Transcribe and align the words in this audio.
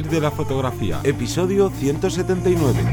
Vivir 0.00 0.12
de 0.12 0.20
la 0.22 0.30
fotografía, 0.30 0.98
episodio 1.04 1.68
179. 1.68 2.84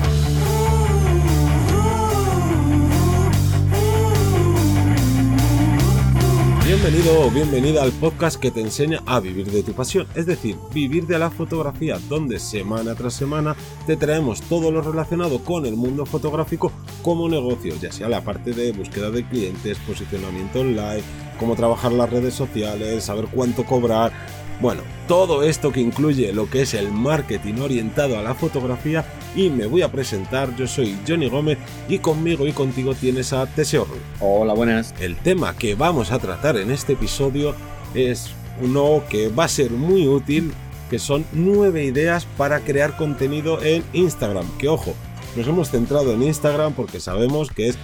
Bienvenido 6.66 7.22
o 7.22 7.32
bienvenida 7.32 7.84
al 7.84 7.94
podcast 7.94 8.38
que 8.38 8.52
te 8.52 8.60
enseña 8.60 9.02
a 9.06 9.22
vivir 9.22 9.50
de 9.50 9.64
tu 9.64 9.72
pasión, 9.72 10.06
es 10.16 10.26
decir, 10.26 10.58
vivir 10.74 11.08
de 11.08 11.18
la 11.18 11.32
fotografía, 11.32 11.98
donde 12.10 12.40
semana 12.40 12.94
tras 12.94 13.14
semana 13.14 13.56
te 13.86 13.96
traemos 13.96 14.42
todo 14.42 14.70
lo 14.70 14.82
relacionado 14.82 15.40
con 15.46 15.66
el 15.66 15.78
mundo 15.78 16.06
fotográfico 16.06 16.74
como 17.04 17.30
negocio, 17.30 17.74
ya 17.80 17.90
sea 17.94 18.10
la 18.10 18.22
parte 18.22 18.52
de 18.52 18.74
búsqueda 18.74 19.12
de 19.12 19.26
clientes, 19.26 19.78
posicionamiento 19.88 20.60
online, 20.60 21.04
cómo 21.40 21.56
trabajar 21.56 21.94
las 21.94 22.10
redes 22.10 22.34
sociales, 22.34 23.06
saber 23.06 23.28
cuánto 23.34 23.64
cobrar, 23.64 24.12
bueno, 24.60 24.82
todo 25.08 25.44
esto 25.44 25.72
que 25.72 25.82
incluye 25.82 26.34
lo 26.34 26.50
que 26.50 26.64
es 26.64 26.74
el 26.74 26.92
marketing 26.92 27.62
orientado 27.62 28.18
a 28.18 28.24
la 28.24 28.34
fotografía 28.34 29.06
y 29.36 29.50
me 29.50 29.68
voy 29.68 29.84
a 29.84 29.92
presentar, 29.92 30.56
yo 30.56 30.68
soy 30.68 30.98
Johnny 31.08 31.30
Gómez 31.30 31.60
y 31.88 32.00
conmigo 32.00 32.48
y 32.48 32.54
contigo 32.54 32.96
tienes 32.96 33.34
a 33.34 33.46
Teseo 33.46 33.86
Ruiz. 33.86 34.02
Hola, 34.20 34.54
buenas. 34.54 34.96
El 35.00 35.16
tema 35.16 35.56
que 35.56 35.76
vamos 35.76 36.12
a 36.12 36.18
tratar 36.18 36.58
en 36.58 36.72
este 36.72 36.94
episodio 36.94 37.54
es 37.94 38.32
uno 38.60 39.04
que 39.10 39.30
va 39.30 39.44
a 39.44 39.50
ser 39.50 39.70
muy 39.70 40.08
útil, 40.08 40.52
que 40.90 40.98
son 40.98 41.24
nueve 41.34 41.84
ideas 41.84 42.26
para 42.38 42.62
crear 42.62 42.98
contenido 42.98 43.62
en 43.62 43.84
Instagram. 43.94 44.48
Que 44.58 44.70
ojo, 44.70 44.96
nos 45.36 45.48
hemos 45.48 45.70
centrado 45.70 46.14
en 46.14 46.24
Instagram 46.24 46.74
porque 46.74 47.00
sabemos 47.00 47.52
que 47.52 47.68
es 47.68 47.78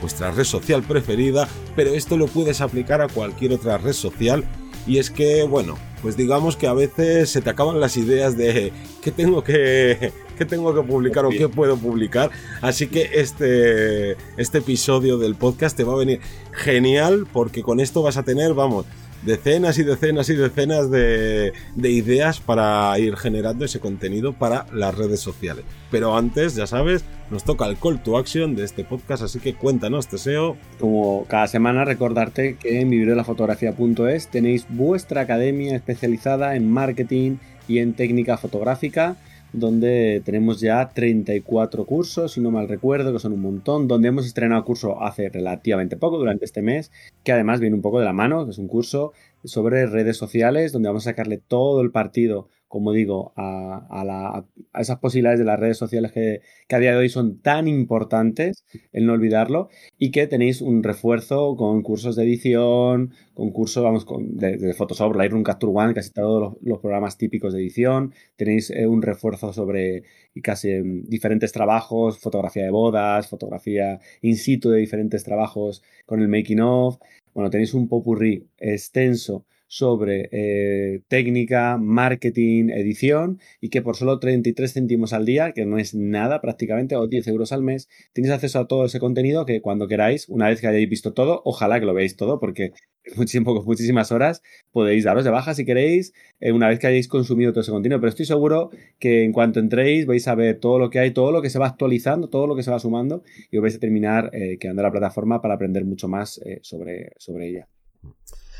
vuestra 0.00 0.32
red 0.32 0.44
social 0.44 0.82
preferida, 0.82 1.48
pero 1.76 1.90
esto 1.90 2.16
lo 2.16 2.26
puedes 2.26 2.60
aplicar 2.60 3.00
a 3.00 3.08
cualquier 3.08 3.52
otra 3.52 3.78
red 3.78 3.92
social 3.92 4.44
y 4.86 4.98
es 4.98 5.10
que, 5.10 5.42
bueno, 5.44 5.76
pues 6.06 6.16
digamos 6.16 6.54
que 6.54 6.68
a 6.68 6.72
veces 6.72 7.30
se 7.30 7.42
te 7.42 7.50
acaban 7.50 7.80
las 7.80 7.96
ideas 7.96 8.36
de 8.36 8.72
qué 9.02 9.10
tengo 9.10 9.42
que, 9.42 10.12
qué 10.38 10.44
tengo 10.44 10.72
que 10.72 10.80
publicar 10.82 11.24
o 11.24 11.30
qué 11.30 11.48
puedo 11.48 11.76
publicar. 11.76 12.30
Así 12.60 12.86
que 12.86 13.10
este, 13.14 14.12
este 14.36 14.58
episodio 14.58 15.18
del 15.18 15.34
podcast 15.34 15.76
te 15.76 15.82
va 15.82 15.94
a 15.94 15.96
venir 15.96 16.20
genial 16.52 17.26
porque 17.32 17.64
con 17.64 17.80
esto 17.80 18.02
vas 18.02 18.16
a 18.18 18.22
tener, 18.22 18.54
vamos, 18.54 18.86
decenas 19.22 19.78
y 19.78 19.84
decenas 19.84 20.28
y 20.28 20.34
decenas 20.34 20.90
de, 20.90 21.52
ideas 21.76 22.40
para 22.40 22.98
ir 22.98 23.16
generando 23.16 23.64
ese 23.64 23.80
contenido 23.80 24.32
para 24.32 24.66
las 24.72 24.94
redes 24.94 25.20
sociales. 25.20 25.64
Pero 25.90 26.16
antes, 26.16 26.54
ya 26.54 26.66
sabes, 26.66 27.04
nos 27.30 27.44
toca 27.44 27.66
el 27.66 27.76
call 27.76 28.02
to 28.02 28.18
action 28.18 28.54
de 28.54 28.64
este 28.64 28.84
podcast, 28.84 29.22
así 29.22 29.38
que 29.38 29.54
cuéntanos, 29.54 30.08
Teseo. 30.08 30.56
Como 30.80 31.24
cada 31.28 31.46
semana, 31.46 31.84
recordarte 31.84 32.56
que 32.56 32.80
en 32.80 32.90
vivirdelafotografía.es 32.90 34.28
tenéis 34.28 34.66
vuestra 34.68 35.22
academia 35.22 35.76
especializada 35.76 36.56
en 36.56 36.70
marketing 36.70 37.36
y 37.68 37.78
en 37.78 37.94
técnica 37.94 38.36
fotográfica 38.36 39.16
donde 39.56 40.22
tenemos 40.24 40.60
ya 40.60 40.90
34 40.90 41.84
cursos, 41.86 42.32
si 42.32 42.40
no 42.40 42.50
mal 42.50 42.68
recuerdo, 42.68 43.12
que 43.12 43.18
son 43.18 43.32
un 43.32 43.40
montón, 43.40 43.88
donde 43.88 44.08
hemos 44.08 44.26
estrenado 44.26 44.64
curso 44.64 45.02
hace 45.02 45.28
relativamente 45.30 45.96
poco, 45.96 46.18
durante 46.18 46.44
este 46.44 46.62
mes, 46.62 46.92
que 47.24 47.32
además 47.32 47.60
viene 47.60 47.74
un 47.74 47.82
poco 47.82 47.98
de 47.98 48.04
la 48.04 48.12
mano, 48.12 48.44
que 48.44 48.50
es 48.50 48.58
un 48.58 48.68
curso 48.68 49.12
sobre 49.44 49.86
redes 49.86 50.16
sociales, 50.16 50.72
donde 50.72 50.88
vamos 50.88 51.06
a 51.06 51.10
sacarle 51.10 51.38
todo 51.38 51.80
el 51.80 51.90
partido 51.90 52.48
como 52.68 52.92
digo, 52.92 53.32
a, 53.36 54.44
esas 54.74 54.98
posibilidades 54.98 55.38
de 55.38 55.44
las 55.44 55.58
redes 55.58 55.78
sociales 55.78 56.12
que, 56.12 56.40
a 56.68 56.78
día 56.78 56.92
de 56.92 56.98
hoy 56.98 57.08
son 57.08 57.40
tan 57.40 57.68
importantes, 57.68 58.64
el 58.92 59.06
no 59.06 59.12
olvidarlo, 59.12 59.68
y 59.98 60.10
que 60.10 60.26
tenéis 60.26 60.60
un 60.60 60.82
refuerzo 60.82 61.56
con 61.56 61.82
cursos 61.82 62.16
de 62.16 62.24
edición, 62.24 63.12
con 63.34 63.50
cursos, 63.50 63.82
vamos, 63.84 64.04
con, 64.04 64.36
de, 64.36 64.74
Photoshop, 64.74 65.14
Lightroom, 65.14 65.42
Capture 65.44 65.72
One, 65.74 65.94
casi 65.94 66.12
todos 66.12 66.56
los, 66.60 66.78
programas 66.80 67.16
típicos 67.16 67.52
de 67.54 67.60
edición, 67.60 68.12
tenéis 68.36 68.70
eh, 68.70 68.86
un 68.86 69.02
refuerzo 69.02 69.52
sobre 69.52 70.02
casi 70.42 70.70
em, 70.70 71.02
diferentes 71.04 71.52
trabajos, 71.52 72.18
fotografía 72.18 72.64
de 72.64 72.70
bodas, 72.70 73.28
fotografía 73.28 74.00
in 74.22 74.36
situ 74.36 74.70
de 74.70 74.80
diferentes 74.80 75.24
trabajos 75.24 75.82
con 76.04 76.20
el 76.20 76.28
making 76.28 76.60
of, 76.60 76.98
bueno, 77.34 77.50
tenéis 77.50 77.74
un 77.74 77.88
popurrí 77.88 78.48
extenso 78.58 79.44
sobre 79.66 80.28
eh, 80.32 81.00
técnica, 81.08 81.76
marketing, 81.78 82.70
edición 82.70 83.40
y 83.60 83.70
que 83.70 83.82
por 83.82 83.96
solo 83.96 84.18
33 84.18 84.72
céntimos 84.72 85.12
al 85.12 85.26
día, 85.26 85.52
que 85.52 85.66
no 85.66 85.78
es 85.78 85.94
nada 85.94 86.40
prácticamente, 86.40 86.96
o 86.96 87.06
10 87.06 87.26
euros 87.28 87.52
al 87.52 87.62
mes, 87.62 87.88
tenéis 88.12 88.32
acceso 88.32 88.60
a 88.60 88.68
todo 88.68 88.84
ese 88.84 89.00
contenido 89.00 89.46
que 89.46 89.60
cuando 89.60 89.88
queráis, 89.88 90.28
una 90.28 90.48
vez 90.48 90.60
que 90.60 90.68
hayáis 90.68 90.88
visto 90.88 91.12
todo, 91.12 91.42
ojalá 91.44 91.80
que 91.80 91.86
lo 91.86 91.94
veáis 91.94 92.16
todo 92.16 92.38
porque 92.38 92.72
muchísimo, 93.16 93.62
muchísimas 93.64 94.12
horas 94.12 94.42
podéis 94.72 95.04
daros 95.04 95.24
de 95.24 95.30
baja 95.30 95.54
si 95.54 95.64
queréis 95.64 96.12
eh, 96.40 96.52
una 96.52 96.68
vez 96.68 96.78
que 96.78 96.86
hayáis 96.86 97.08
consumido 97.08 97.52
todo 97.52 97.62
ese 97.62 97.72
contenido, 97.72 98.00
pero 98.00 98.10
estoy 98.10 98.26
seguro 98.26 98.70
que 98.98 99.24
en 99.24 99.32
cuanto 99.32 99.60
entréis 99.60 100.06
vais 100.06 100.26
a 100.28 100.34
ver 100.34 100.58
todo 100.58 100.78
lo 100.78 100.90
que 100.90 100.98
hay, 101.00 101.10
todo 101.10 101.32
lo 101.32 101.42
que 101.42 101.50
se 101.50 101.58
va 101.58 101.66
actualizando, 101.66 102.28
todo 102.28 102.46
lo 102.46 102.56
que 102.56 102.62
se 102.62 102.70
va 102.70 102.78
sumando 102.78 103.22
y 103.50 103.56
os 103.56 103.62
vais 103.62 103.76
a 103.76 103.80
terminar 103.80 104.30
eh, 104.32 104.58
quedando 104.58 104.82
la 104.82 104.92
plataforma 104.92 105.40
para 105.40 105.54
aprender 105.54 105.84
mucho 105.84 106.08
más 106.08 106.40
sobre, 106.62 107.12
sobre 107.18 107.48
ella. 107.48 107.68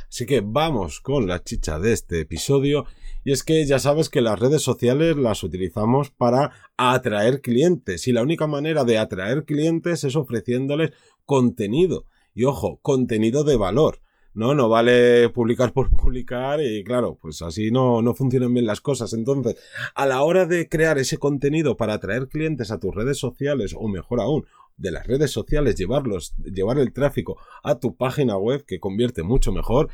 Así 0.08 0.26
que 0.26 0.40
vamos 0.44 1.00
con 1.00 1.26
la 1.26 1.42
chicha 1.42 1.78
de 1.78 1.92
este 1.92 2.20
episodio. 2.20 2.86
Y 3.24 3.32
es 3.32 3.42
que 3.42 3.66
ya 3.66 3.78
sabes 3.78 4.08
que 4.08 4.20
las 4.20 4.38
redes 4.38 4.62
sociales 4.62 5.16
las 5.16 5.42
utilizamos 5.42 6.10
para 6.10 6.52
atraer 6.76 7.40
clientes. 7.40 8.06
Y 8.06 8.12
la 8.12 8.22
única 8.22 8.46
manera 8.46 8.84
de 8.84 8.98
atraer 8.98 9.44
clientes 9.44 10.04
es 10.04 10.16
ofreciéndoles 10.16 10.92
contenido. 11.24 12.06
Y 12.34 12.44
ojo, 12.44 12.78
contenido 12.82 13.44
de 13.44 13.56
valor. 13.56 14.00
No, 14.36 14.54
no 14.54 14.68
vale 14.68 15.30
publicar 15.30 15.72
por 15.72 15.88
publicar 15.96 16.60
y 16.60 16.84
claro, 16.84 17.18
pues 17.20 17.40
así 17.40 17.70
no, 17.70 18.02
no 18.02 18.14
funcionan 18.14 18.52
bien 18.52 18.66
las 18.66 18.82
cosas. 18.82 19.14
Entonces, 19.14 19.56
a 19.94 20.04
la 20.04 20.22
hora 20.22 20.44
de 20.44 20.68
crear 20.68 20.98
ese 20.98 21.16
contenido 21.16 21.78
para 21.78 21.94
atraer 21.94 22.28
clientes 22.28 22.70
a 22.70 22.78
tus 22.78 22.94
redes 22.94 23.18
sociales 23.18 23.74
o 23.74 23.88
mejor 23.88 24.20
aún, 24.20 24.44
de 24.76 24.90
las 24.90 25.06
redes 25.06 25.30
sociales, 25.30 25.76
llevarlos, 25.76 26.34
llevar 26.36 26.78
el 26.78 26.92
tráfico 26.92 27.38
a 27.62 27.78
tu 27.78 27.96
página 27.96 28.36
web 28.36 28.64
que 28.66 28.80
convierte 28.80 29.22
mucho 29.22 29.52
mejor, 29.52 29.88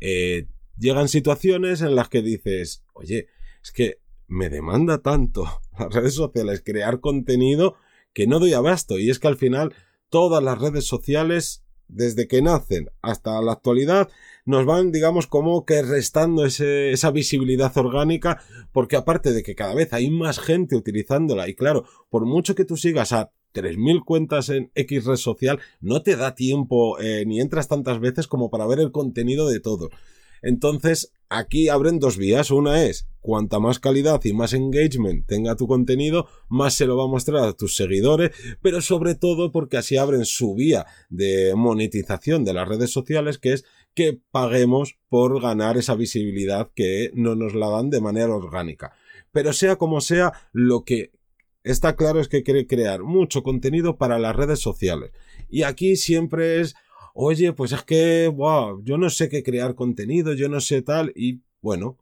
eh, 0.00 0.46
llegan 0.78 1.08
situaciones 1.08 1.82
en 1.82 1.94
las 1.94 2.08
que 2.08 2.22
dices, 2.22 2.84
oye, 2.94 3.28
es 3.62 3.72
que 3.72 3.98
me 4.26 4.48
demanda 4.48 4.98
tanto 4.98 5.44
las 5.78 5.92
redes 5.92 6.14
sociales 6.14 6.62
crear 6.64 7.00
contenido 7.00 7.76
que 8.12 8.26
no 8.26 8.38
doy 8.38 8.54
abasto. 8.54 8.98
Y 8.98 9.10
es 9.10 9.18
que 9.18 9.28
al 9.28 9.36
final 9.36 9.74
todas 10.08 10.42
las 10.42 10.58
redes 10.58 10.86
sociales, 10.86 11.64
desde 11.88 12.28
que 12.28 12.42
nacen 12.42 12.90
hasta 13.02 13.40
la 13.42 13.52
actualidad, 13.52 14.08
nos 14.44 14.64
van, 14.64 14.90
digamos, 14.90 15.26
como 15.26 15.64
que 15.64 15.82
restando 15.82 16.46
esa 16.46 17.10
visibilidad 17.10 17.76
orgánica, 17.76 18.42
porque 18.72 18.96
aparte 18.96 19.32
de 19.32 19.42
que 19.42 19.54
cada 19.54 19.74
vez 19.74 19.92
hay 19.92 20.10
más 20.10 20.38
gente 20.38 20.76
utilizándola, 20.76 21.48
y 21.48 21.54
claro, 21.54 21.84
por 22.08 22.26
mucho 22.26 22.54
que 22.54 22.64
tú 22.64 22.76
sigas 22.76 23.12
a 23.12 23.32
3.000 23.52 24.04
cuentas 24.04 24.48
en 24.48 24.70
X 24.74 25.04
red 25.04 25.16
social, 25.16 25.60
no 25.80 26.02
te 26.02 26.16
da 26.16 26.34
tiempo 26.34 26.98
eh, 27.00 27.24
ni 27.26 27.40
entras 27.40 27.68
tantas 27.68 28.00
veces 28.00 28.26
como 28.26 28.50
para 28.50 28.66
ver 28.66 28.80
el 28.80 28.92
contenido 28.92 29.48
de 29.48 29.60
todo. 29.60 29.90
Entonces, 30.42 31.12
aquí 31.28 31.68
abren 31.68 31.98
dos 31.98 32.16
vías. 32.16 32.50
Una 32.50 32.84
es, 32.84 33.06
cuanta 33.20 33.58
más 33.58 33.78
calidad 33.78 34.20
y 34.24 34.32
más 34.32 34.52
engagement 34.52 35.26
tenga 35.26 35.56
tu 35.56 35.66
contenido, 35.66 36.26
más 36.48 36.74
se 36.74 36.86
lo 36.86 36.96
va 36.96 37.04
a 37.04 37.08
mostrar 37.08 37.44
a 37.44 37.52
tus 37.52 37.76
seguidores, 37.76 38.30
pero 38.62 38.80
sobre 38.80 39.14
todo 39.14 39.52
porque 39.52 39.76
así 39.76 39.96
abren 39.96 40.24
su 40.24 40.54
vía 40.54 40.86
de 41.08 41.54
monetización 41.54 42.44
de 42.44 42.54
las 42.54 42.68
redes 42.68 42.90
sociales, 42.90 43.38
que 43.38 43.52
es 43.52 43.64
que 43.94 44.20
paguemos 44.30 44.98
por 45.08 45.40
ganar 45.40 45.76
esa 45.76 45.94
visibilidad 45.94 46.70
que 46.74 47.10
no 47.14 47.34
nos 47.34 47.54
la 47.54 47.68
dan 47.68 47.90
de 47.90 48.00
manera 48.00 48.34
orgánica. 48.34 48.92
Pero 49.32 49.52
sea 49.52 49.76
como 49.76 50.00
sea, 50.00 50.32
lo 50.52 50.84
que 50.84 51.12
está 51.62 51.96
claro 51.96 52.20
es 52.20 52.28
que 52.28 52.42
quiere 52.42 52.66
crear 52.66 53.02
mucho 53.02 53.42
contenido 53.42 53.96
para 53.96 54.18
las 54.18 54.36
redes 54.36 54.60
sociales. 54.60 55.12
Y 55.48 55.62
aquí 55.62 55.96
siempre 55.96 56.60
es, 56.60 56.74
oye, 57.14 57.52
pues 57.52 57.72
es 57.72 57.82
que, 57.82 58.28
wow, 58.28 58.82
yo 58.82 58.98
no 58.98 59.10
sé 59.10 59.28
qué 59.28 59.42
crear 59.42 59.74
contenido, 59.74 60.32
yo 60.32 60.48
no 60.48 60.60
sé 60.60 60.82
tal, 60.82 61.12
y 61.14 61.40
bueno, 61.60 61.98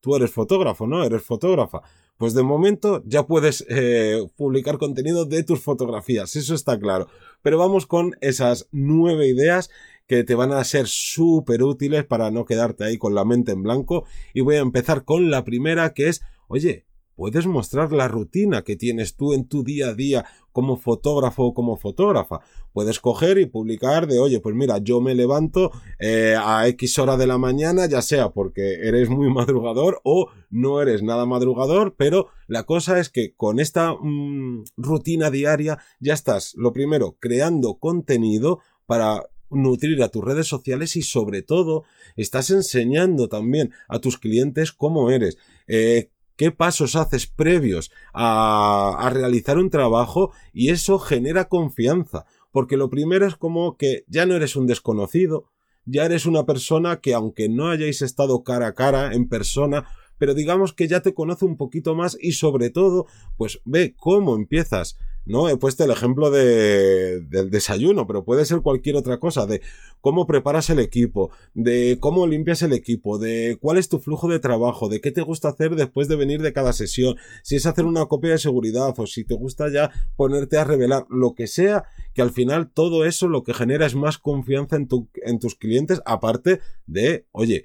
tú 0.00 0.16
eres 0.16 0.30
fotógrafo, 0.30 0.86
¿no? 0.86 1.04
Eres 1.04 1.22
fotógrafa. 1.22 1.82
Pues 2.16 2.32
de 2.34 2.42
momento 2.42 3.02
ya 3.06 3.26
puedes 3.26 3.66
eh, 3.68 4.24
publicar 4.36 4.78
contenido 4.78 5.24
de 5.24 5.42
tus 5.42 5.60
fotografías, 5.60 6.36
eso 6.36 6.54
está 6.54 6.78
claro. 6.78 7.08
Pero 7.42 7.58
vamos 7.58 7.86
con 7.86 8.14
esas 8.20 8.68
nueve 8.70 9.26
ideas 9.26 9.70
que 10.06 10.22
te 10.22 10.34
van 10.34 10.52
a 10.52 10.62
ser 10.64 10.86
súper 10.86 11.62
útiles 11.62 12.04
para 12.04 12.30
no 12.30 12.44
quedarte 12.44 12.84
ahí 12.84 12.98
con 12.98 13.14
la 13.14 13.24
mente 13.24 13.52
en 13.52 13.62
blanco. 13.62 14.04
Y 14.32 14.42
voy 14.42 14.56
a 14.56 14.60
empezar 14.60 15.04
con 15.04 15.30
la 15.30 15.44
primera 15.44 15.92
que 15.92 16.08
es, 16.08 16.22
oye, 16.46 16.84
Puedes 17.16 17.46
mostrar 17.46 17.92
la 17.92 18.08
rutina 18.08 18.62
que 18.62 18.76
tienes 18.76 19.16
tú 19.16 19.34
en 19.34 19.46
tu 19.46 19.62
día 19.62 19.88
a 19.88 19.94
día 19.94 20.24
como 20.52 20.76
fotógrafo 20.76 21.44
o 21.44 21.54
como 21.54 21.76
fotógrafa. 21.76 22.40
Puedes 22.72 23.00
coger 23.00 23.38
y 23.38 23.46
publicar 23.46 24.06
de, 24.06 24.18
oye, 24.18 24.40
pues 24.40 24.54
mira, 24.54 24.78
yo 24.78 25.00
me 25.00 25.14
levanto 25.14 25.70
eh, 25.98 26.36
a 26.38 26.66
X 26.68 26.98
hora 26.98 27.16
de 27.16 27.26
la 27.26 27.38
mañana, 27.38 27.86
ya 27.86 28.02
sea 28.02 28.30
porque 28.30 28.74
eres 28.82 29.08
muy 29.08 29.28
madrugador 29.34 30.00
o 30.04 30.28
no 30.50 30.80
eres 30.80 31.02
nada 31.02 31.26
madrugador, 31.26 31.94
pero 31.96 32.28
la 32.46 32.64
cosa 32.64 32.98
es 32.98 33.10
que 33.10 33.34
con 33.34 33.60
esta 33.60 33.94
mm, 33.94 34.64
rutina 34.76 35.30
diaria 35.30 35.78
ya 36.00 36.14
estás, 36.14 36.54
lo 36.56 36.72
primero, 36.72 37.16
creando 37.20 37.74
contenido 37.78 38.60
para 38.86 39.28
nutrir 39.50 40.02
a 40.02 40.08
tus 40.08 40.24
redes 40.24 40.46
sociales 40.46 40.96
y 40.96 41.02
sobre 41.02 41.42
todo 41.42 41.84
estás 42.16 42.50
enseñando 42.50 43.28
también 43.28 43.72
a 43.88 43.98
tus 44.00 44.18
clientes 44.18 44.72
cómo 44.72 45.10
eres. 45.10 45.38
Eh, 45.66 46.10
qué 46.36 46.50
pasos 46.50 46.96
haces 46.96 47.26
previos 47.26 47.90
a, 48.12 49.10
realizar 49.12 49.58
un 49.58 49.70
trabajo 49.70 50.32
y 50.52 50.70
eso 50.70 50.98
genera 50.98 51.48
confianza. 51.48 52.24
Porque 52.50 52.76
lo 52.76 52.88
primero 52.88 53.26
es 53.26 53.36
como 53.36 53.76
que 53.76 54.04
ya 54.06 54.26
no 54.26 54.34
eres 54.34 54.56
un 54.56 54.66
desconocido, 54.66 55.46
ya 55.84 56.04
eres 56.04 56.24
una 56.26 56.46
persona 56.46 57.00
que 57.00 57.14
aunque 57.14 57.48
no 57.48 57.68
hayáis 57.68 58.00
estado 58.02 58.42
cara 58.44 58.68
a 58.68 58.74
cara 58.74 59.12
en 59.12 59.28
persona, 59.28 59.86
pero 60.18 60.34
digamos 60.34 60.72
que 60.72 60.88
ya 60.88 61.00
te 61.00 61.14
conoce 61.14 61.44
un 61.44 61.56
poquito 61.56 61.94
más 61.94 62.16
y 62.20 62.32
sobre 62.32 62.70
todo, 62.70 63.06
pues 63.36 63.60
ve 63.64 63.94
cómo 63.96 64.36
empiezas. 64.36 64.96
No, 65.26 65.48
he 65.48 65.56
puesto 65.56 65.84
el 65.84 65.90
ejemplo 65.90 66.30
de, 66.30 67.22
del 67.22 67.48
desayuno, 67.48 68.06
pero 68.06 68.24
puede 68.24 68.44
ser 68.44 68.60
cualquier 68.60 68.96
otra 68.96 69.18
cosa, 69.18 69.46
de 69.46 69.62
cómo 70.02 70.26
preparas 70.26 70.68
el 70.68 70.78
equipo, 70.80 71.30
de 71.54 71.96
cómo 71.98 72.26
limpias 72.26 72.60
el 72.60 72.74
equipo, 72.74 73.18
de 73.18 73.56
cuál 73.58 73.78
es 73.78 73.88
tu 73.88 74.00
flujo 74.00 74.28
de 74.28 74.38
trabajo, 74.38 74.90
de 74.90 75.00
qué 75.00 75.12
te 75.12 75.22
gusta 75.22 75.48
hacer 75.48 75.76
después 75.76 76.08
de 76.08 76.16
venir 76.16 76.42
de 76.42 76.52
cada 76.52 76.74
sesión, 76.74 77.16
si 77.42 77.56
es 77.56 77.64
hacer 77.64 77.86
una 77.86 78.04
copia 78.04 78.32
de 78.32 78.38
seguridad 78.38 78.92
o 78.98 79.06
si 79.06 79.24
te 79.24 79.34
gusta 79.34 79.70
ya 79.70 79.90
ponerte 80.14 80.58
a 80.58 80.64
revelar, 80.64 81.06
lo 81.08 81.34
que 81.34 81.46
sea, 81.46 81.84
que 82.12 82.20
al 82.20 82.30
final 82.30 82.70
todo 82.70 83.06
eso 83.06 83.26
lo 83.26 83.44
que 83.44 83.54
genera 83.54 83.86
es 83.86 83.94
más 83.94 84.18
confianza 84.18 84.76
en, 84.76 84.88
tu, 84.88 85.08
en 85.24 85.38
tus 85.38 85.54
clientes, 85.54 86.02
aparte 86.04 86.60
de, 86.86 87.24
oye, 87.32 87.64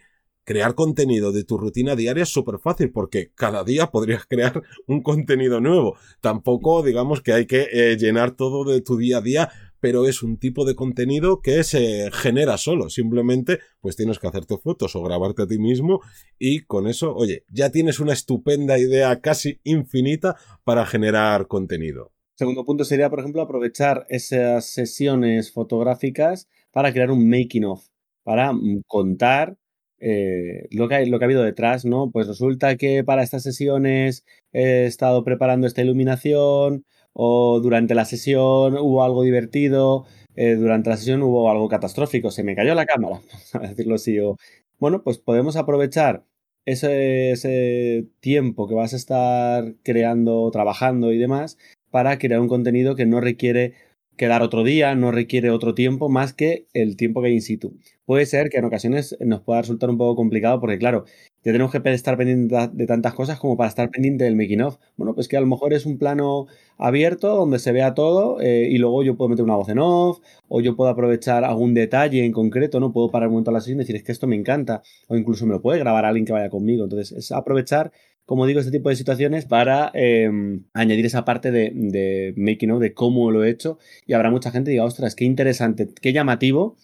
crear 0.50 0.74
contenido 0.74 1.32
de 1.32 1.44
tu 1.44 1.60
rutina 1.60 1.96
diaria 1.96 2.24
es 2.24 2.30
súper 2.30 2.58
fácil 2.58 2.92
porque 2.92 3.32
cada 3.36 3.64
día 3.64 3.92
podrías 3.92 4.26
crear 4.28 4.64
un 4.88 5.04
contenido 5.04 5.62
nuevo. 5.62 5.96
Tampoco 6.22 6.82
digamos 6.82 7.22
que 7.22 7.34
hay 7.34 7.46
que 7.46 7.68
eh, 7.72 7.98
llenar 7.98 8.32
todo 8.32 8.64
de 8.64 8.82
tu 8.82 8.98
día 8.98 9.20
a 9.20 9.22
día, 9.22 9.50
pero 9.80 10.08
es 10.08 10.24
un 10.24 10.38
tipo 10.38 10.66
de 10.66 10.74
contenido 10.74 11.42
que 11.44 11.64
se 11.64 12.10
genera 12.12 12.58
solo. 12.58 12.90
Simplemente 12.90 13.60
pues 13.80 13.96
tienes 13.96 14.18
que 14.18 14.26
hacerte 14.26 14.58
fotos 14.58 14.96
o 14.96 15.04
grabarte 15.04 15.44
a 15.44 15.46
ti 15.46 15.60
mismo 15.60 16.02
y 16.40 16.62
con 16.62 16.88
eso, 16.88 17.14
oye, 17.14 17.44
ya 17.52 17.70
tienes 17.70 18.00
una 18.00 18.14
estupenda 18.14 18.80
idea 18.80 19.22
casi 19.22 19.60
infinita 19.64 20.36
para 20.64 20.84
generar 20.88 21.46
contenido. 21.46 22.12
Segundo 22.34 22.66
punto 22.66 22.86
sería, 22.86 23.12
por 23.12 23.20
ejemplo, 23.20 23.44
aprovechar 23.44 24.08
esas 24.10 24.66
sesiones 24.66 25.54
fotográficas 25.54 26.50
para 26.72 26.92
crear 26.92 27.12
un 27.12 27.30
making 27.30 27.66
of, 27.66 27.86
para 28.24 28.52
contar 28.88 29.59
eh, 30.00 30.68
lo, 30.72 30.88
que, 30.88 31.06
lo 31.06 31.20
que 31.20 31.26
ha 31.26 31.28
habido 31.28 31.44
detrás, 31.44 31.86
¿no? 31.86 32.12
Pues 32.12 32.28
resulta 32.28 32.76
que 32.78 33.04
para 33.04 33.24
estas 33.24 33.44
sesiones 33.44 34.26
he 34.54 34.86
estado 34.86 35.24
preparando 35.24 35.68
esta 35.68 35.82
iluminación 35.82 36.86
o 37.14 37.60
durante 37.62 37.96
la 37.96 38.06
sesión 38.06 38.78
hubo 38.78 39.04
algo 39.04 39.24
divertido, 39.24 40.06
eh, 40.36 40.56
durante 40.56 40.90
la 40.90 40.98
sesión 40.98 41.22
hubo 41.24 41.50
algo 41.52 41.68
catastrófico, 41.68 42.32
se 42.32 42.44
me 42.44 42.56
cayó 42.56 42.76
la 42.76 42.86
cámara, 42.86 43.22
a 43.54 43.60
decirlo 43.60 43.96
así. 43.96 44.20
O, 44.20 44.38
bueno, 44.80 45.04
pues 45.04 45.18
podemos 45.18 45.56
aprovechar 45.56 46.24
ese, 46.66 47.32
ese 47.32 48.08
tiempo 48.20 48.68
que 48.68 48.76
vas 48.76 48.94
a 48.94 48.98
estar 48.98 49.76
creando, 49.84 50.50
trabajando 50.52 51.12
y 51.12 51.18
demás 51.18 51.58
para 51.92 52.18
crear 52.20 52.40
un 52.40 52.48
contenido 52.48 52.96
que 52.96 53.06
no 53.06 53.20
requiere 53.20 53.74
quedar 54.20 54.44
otro 54.44 54.66
día, 54.66 54.94
no 54.96 55.12
requiere 55.12 55.50
otro 55.50 55.74
tiempo 55.74 56.10
más 56.10 56.34
que 56.34 56.68
el 56.74 56.98
tiempo 56.98 57.22
que 57.22 57.30
hay 57.30 57.36
in 57.36 57.42
situ. 57.42 57.78
Puede 58.04 58.26
ser 58.26 58.50
que 58.50 58.58
en 58.58 58.66
ocasiones 58.66 59.16
nos 59.22 59.40
pueda 59.42 59.62
resultar 59.62 59.90
un 59.90 59.98
poco 59.98 60.18
complicado 60.18 60.60
porque, 60.60 60.78
claro, 60.78 61.06
ya 61.42 61.54
tenemos 61.54 61.72
que 61.72 61.82
estar 61.92 62.18
pendientes 62.18 62.70
de 62.74 62.86
tantas 62.86 63.14
cosas 63.14 63.40
como 63.40 63.56
para 63.56 63.70
estar 63.70 63.90
pendiente 63.90 64.26
del 64.26 64.36
making 64.36 64.62
of. 64.62 64.78
Bueno, 64.98 65.16
pues 65.16 65.30
que 65.30 65.38
a 65.38 65.40
lo 65.40 65.48
mejor 65.48 65.74
es 65.74 65.86
un 65.86 65.98
plano 65.98 66.48
abierto 66.78 67.34
donde 67.34 67.60
se 67.60 67.72
vea 67.72 67.94
todo 67.94 68.42
eh, 68.42 68.68
y 68.70 68.78
luego 68.78 69.04
yo 69.04 69.16
puedo 69.16 69.30
meter 69.30 69.46
una 69.46 69.56
voz 69.56 69.70
en 69.70 69.80
off 69.80 70.20
o 70.50 70.60
yo 70.60 70.76
puedo 70.76 70.90
aprovechar 70.90 71.46
algún 71.46 71.74
detalle 71.74 72.26
en 72.26 72.34
concreto, 72.34 72.82
¿no? 72.82 72.92
Puedo 72.92 73.10
parar 73.12 73.30
un 73.30 73.36
momento 73.36 73.52
la 73.52 73.62
sesión 73.62 73.78
y 73.78 73.84
decir 73.84 73.96
es 73.96 74.04
que 74.04 74.12
esto 74.12 74.28
me 74.28 74.36
encanta 74.36 74.82
o 75.08 75.16
incluso 75.16 75.46
me 75.46 75.54
lo 75.54 75.62
puede 75.62 75.80
grabar 75.80 76.04
alguien 76.04 76.26
que 76.26 76.34
vaya 76.34 76.50
conmigo. 76.50 76.84
Entonces 76.84 77.14
es 77.14 77.32
aprovechar 77.32 77.94
como 78.30 78.46
digo, 78.46 78.60
este 78.60 78.72
tipo 78.72 78.90
de 78.90 78.96
situaciones 78.96 79.46
para 79.46 79.90
em, 79.96 80.62
añadir 80.76 81.04
esa 81.04 81.26
parte 81.26 81.50
de, 81.50 82.36
making 82.38 82.70
of, 82.70 82.80
de 82.80 82.94
cómo 82.94 83.32
lo 83.32 83.44
he 83.44 83.50
hecho. 83.50 83.80
Y 84.06 84.14
habrá 84.14 84.30
mucha 84.30 84.52
gente 84.52 84.70
que 84.70 84.74
diga, 84.74 84.86
ostras, 84.86 85.16
qué 85.16 85.26
interesante, 85.26 85.90
qué 86.00 86.14
llamativo. 86.14 86.78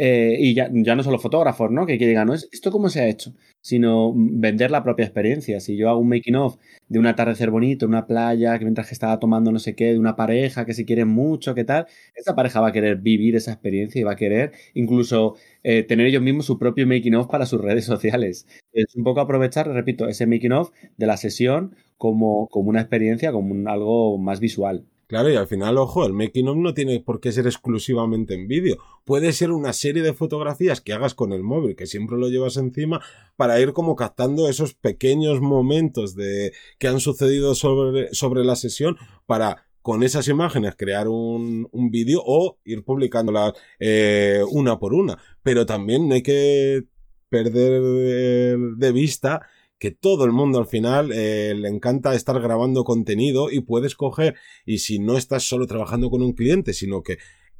Eh, 0.00 0.36
y 0.38 0.54
ya, 0.54 0.70
ya, 0.72 0.94
no 0.94 1.02
solo 1.02 1.18
fotógrafos, 1.18 1.72
¿no? 1.72 1.84
Que, 1.84 1.98
digan, 1.98 2.28
¿no? 2.28 2.34
¿Esto 2.34 2.70
cómo 2.70 2.88
se 2.88 3.00
ha 3.00 3.08
hecho? 3.08 3.34
Sino 3.60 4.12
vender 4.14 4.70
la 4.70 4.84
propia 4.84 5.04
experiencia. 5.04 5.58
Si 5.58 5.76
yo 5.76 5.90
hago 5.90 5.98
un 5.98 6.08
making 6.08 6.36
of 6.36 6.56
de 6.88 7.00
un 7.00 7.06
atardecer 7.06 7.50
bonito, 7.50 7.84
una 7.84 8.06
playa, 8.06 8.56
que 8.58 8.64
mientras 8.64 8.86
que 8.86 8.94
estaba 8.94 9.18
tomando 9.18 9.50
no 9.50 9.58
sé 9.58 9.74
qué, 9.74 9.86
de 9.92 9.98
una 9.98 10.14
pareja 10.14 10.64
que 10.64 10.72
se 10.72 10.84
quiere 10.84 11.04
mucho, 11.04 11.52
¿qué 11.54 11.64
tal? 11.64 11.86
Esa 12.14 12.36
pareja 12.36 12.60
va 12.60 12.68
a 12.68 12.72
querer 12.72 12.98
vivir 12.98 13.34
esa 13.34 13.52
experiencia 13.52 14.00
y 14.00 14.04
va 14.04 14.12
a 14.12 14.16
querer 14.16 14.52
incluso 14.74 15.34
eh, 15.64 15.82
tener 15.82 16.06
ellos 16.06 16.22
mismos 16.22 16.46
su 16.46 16.58
propio 16.60 16.86
making 16.86 17.16
of 17.16 17.26
para 17.26 17.44
sus 17.46 17.60
redes 17.60 17.84
sociales. 17.84 18.46
Es 18.72 18.94
un 18.94 19.02
poco 19.02 19.20
aprovechar, 19.20 19.66
repito, 19.68 20.06
ese 20.08 20.26
making 20.26 20.52
of 20.52 20.70
de 20.96 21.06
la 21.06 21.16
sesión 21.16 21.74
como, 21.96 22.46
como 22.48 22.70
una 22.70 22.80
experiencia, 22.80 23.32
como 23.32 23.68
algo 23.68 24.16
más 24.16 24.38
visual. 24.38 24.84
Claro, 25.08 25.32
y 25.32 25.36
al 25.36 25.46
final, 25.46 25.78
ojo, 25.78 26.04
el 26.04 26.12
making 26.12 26.48
of 26.48 26.58
no 26.58 26.74
tiene 26.74 27.00
por 27.00 27.18
qué 27.18 27.32
ser 27.32 27.46
exclusivamente 27.46 28.34
en 28.34 28.46
vídeo. 28.46 28.76
Puede 29.06 29.32
ser 29.32 29.52
una 29.52 29.72
serie 29.72 30.02
de 30.02 30.12
fotografías 30.12 30.82
que 30.82 30.92
hagas 30.92 31.14
con 31.14 31.32
el 31.32 31.42
móvil, 31.42 31.76
que 31.76 31.86
siempre 31.86 32.18
lo 32.18 32.28
llevas 32.28 32.58
encima, 32.58 33.00
para 33.34 33.58
ir 33.58 33.72
como 33.72 33.96
captando 33.96 34.50
esos 34.50 34.74
pequeños 34.74 35.40
momentos 35.40 36.14
de 36.14 36.52
que 36.78 36.88
han 36.88 37.00
sucedido 37.00 37.54
sobre, 37.54 38.12
sobre 38.12 38.44
la 38.44 38.54
sesión, 38.54 38.98
para 39.24 39.64
con 39.80 40.02
esas 40.02 40.28
imágenes 40.28 40.76
crear 40.76 41.08
un, 41.08 41.66
un 41.72 41.90
vídeo 41.90 42.20
o 42.22 42.58
ir 42.66 42.84
publicándolas 42.84 43.54
eh, 43.80 44.42
una 44.50 44.78
por 44.78 44.92
una. 44.92 45.16
Pero 45.42 45.64
también 45.64 46.06
no 46.06 46.16
hay 46.16 46.22
que 46.22 46.84
perder 47.30 48.58
de 48.76 48.92
vista 48.92 49.40
que 49.78 49.90
todo 49.90 50.24
el 50.24 50.32
mundo 50.32 50.58
al 50.58 50.66
final 50.66 51.12
eh, 51.12 51.54
le 51.56 51.68
encanta 51.68 52.14
estar 52.14 52.40
grabando 52.40 52.84
contenido 52.84 53.50
y 53.50 53.60
puedes 53.60 53.94
coger 53.94 54.34
y 54.66 54.78
si 54.78 54.98
no 54.98 55.16
estás 55.16 55.44
solo 55.44 55.66
trabajando 55.66 56.10
con 56.10 56.22
un 56.22 56.32
cliente, 56.32 56.72
sino 56.72 57.02
que 57.02 57.18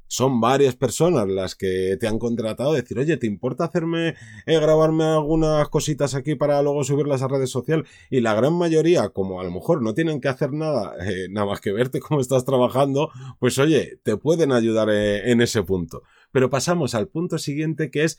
son 0.08 0.40
varias 0.40 0.74
personas 0.74 1.28
las 1.28 1.54
que 1.54 1.96
te 2.00 2.08
han 2.08 2.18
contratado, 2.18 2.72
decir, 2.72 2.98
oye, 2.98 3.18
¿te 3.18 3.26
importa 3.26 3.64
hacerme, 3.64 4.14
eh, 4.46 4.58
grabarme 4.58 5.04
algunas 5.04 5.68
cositas 5.68 6.14
aquí 6.14 6.34
para 6.34 6.62
luego 6.62 6.82
subirlas 6.82 7.20
a 7.22 7.28
redes 7.28 7.50
sociales? 7.50 7.86
Y 8.10 8.20
la 8.20 8.34
gran 8.34 8.54
mayoría, 8.54 9.10
como 9.10 9.38
a 9.38 9.44
lo 9.44 9.50
mejor 9.50 9.82
no 9.82 9.92
tienen 9.92 10.20
que 10.20 10.28
hacer 10.28 10.52
nada, 10.52 10.94
eh, 11.06 11.28
nada 11.30 11.46
más 11.46 11.60
que 11.60 11.72
verte 11.72 12.00
cómo 12.00 12.20
estás 12.20 12.46
trabajando, 12.46 13.10
pues 13.38 13.58
oye, 13.58 14.00
te 14.02 14.16
pueden 14.16 14.50
ayudar 14.50 14.88
en 14.90 15.42
ese 15.42 15.62
punto. 15.62 16.02
Pero 16.32 16.50
pasamos 16.50 16.94
al 16.94 17.08
punto 17.08 17.38
siguiente 17.38 17.90
que 17.90 18.04
es, 18.04 18.18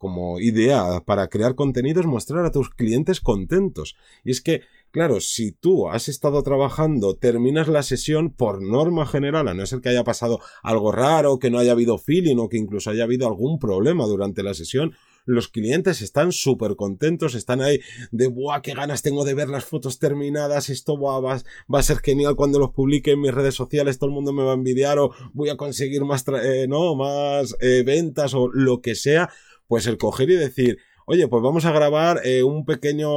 como 0.00 0.40
idea 0.40 1.02
para 1.04 1.28
crear 1.28 1.54
contenidos 1.54 2.06
mostrar 2.06 2.46
a 2.46 2.50
tus 2.50 2.70
clientes 2.70 3.20
contentos. 3.20 3.96
Y 4.24 4.30
es 4.30 4.40
que, 4.40 4.62
claro, 4.90 5.20
si 5.20 5.52
tú 5.52 5.90
has 5.90 6.08
estado 6.08 6.42
trabajando, 6.42 7.16
terminas 7.16 7.68
la 7.68 7.82
sesión 7.82 8.30
por 8.30 8.62
norma 8.62 9.04
general, 9.04 9.46
a 9.46 9.52
no 9.52 9.66
ser 9.66 9.82
que 9.82 9.90
haya 9.90 10.02
pasado 10.02 10.40
algo 10.62 10.90
raro, 10.90 11.38
que 11.38 11.50
no 11.50 11.58
haya 11.58 11.72
habido 11.72 11.98
feeling 11.98 12.38
o 12.38 12.48
que 12.48 12.56
incluso 12.56 12.88
haya 12.88 13.04
habido 13.04 13.28
algún 13.28 13.58
problema 13.58 14.06
durante 14.06 14.42
la 14.42 14.54
sesión, 14.54 14.94
los 15.26 15.48
clientes 15.48 16.00
están 16.00 16.32
súper 16.32 16.76
contentos, 16.76 17.34
están 17.34 17.60
ahí 17.60 17.80
de, 18.10 18.28
¡buah, 18.28 18.62
qué 18.62 18.72
ganas 18.72 19.02
tengo 19.02 19.26
de 19.26 19.34
ver 19.34 19.50
las 19.50 19.66
fotos 19.66 19.98
terminadas! 19.98 20.70
Esto 20.70 20.98
va, 20.98 21.20
va, 21.20 21.78
a 21.78 21.82
ser 21.82 21.98
genial 21.98 22.36
cuando 22.36 22.58
los 22.58 22.70
publique 22.70 23.10
en 23.10 23.20
mis 23.20 23.34
redes 23.34 23.54
sociales, 23.54 23.98
todo 23.98 24.08
el 24.08 24.14
mundo 24.14 24.32
me 24.32 24.44
va 24.44 24.52
a 24.52 24.54
envidiar 24.54 24.98
o 24.98 25.12
voy 25.34 25.50
a 25.50 25.58
conseguir 25.58 26.06
más, 26.06 26.24
eh, 26.42 26.64
no, 26.66 26.94
más 26.94 27.54
eh, 27.60 27.82
ventas 27.84 28.32
o 28.32 28.48
lo 28.48 28.80
que 28.80 28.94
sea 28.94 29.28
pues 29.70 29.86
el 29.86 29.98
coger 29.98 30.28
y 30.30 30.34
decir, 30.34 30.78
oye, 31.06 31.28
pues 31.28 31.44
vamos 31.44 31.64
a 31.64 31.70
grabar 31.70 32.22
eh, 32.24 32.42
un 32.42 32.64
pequeño 32.64 33.10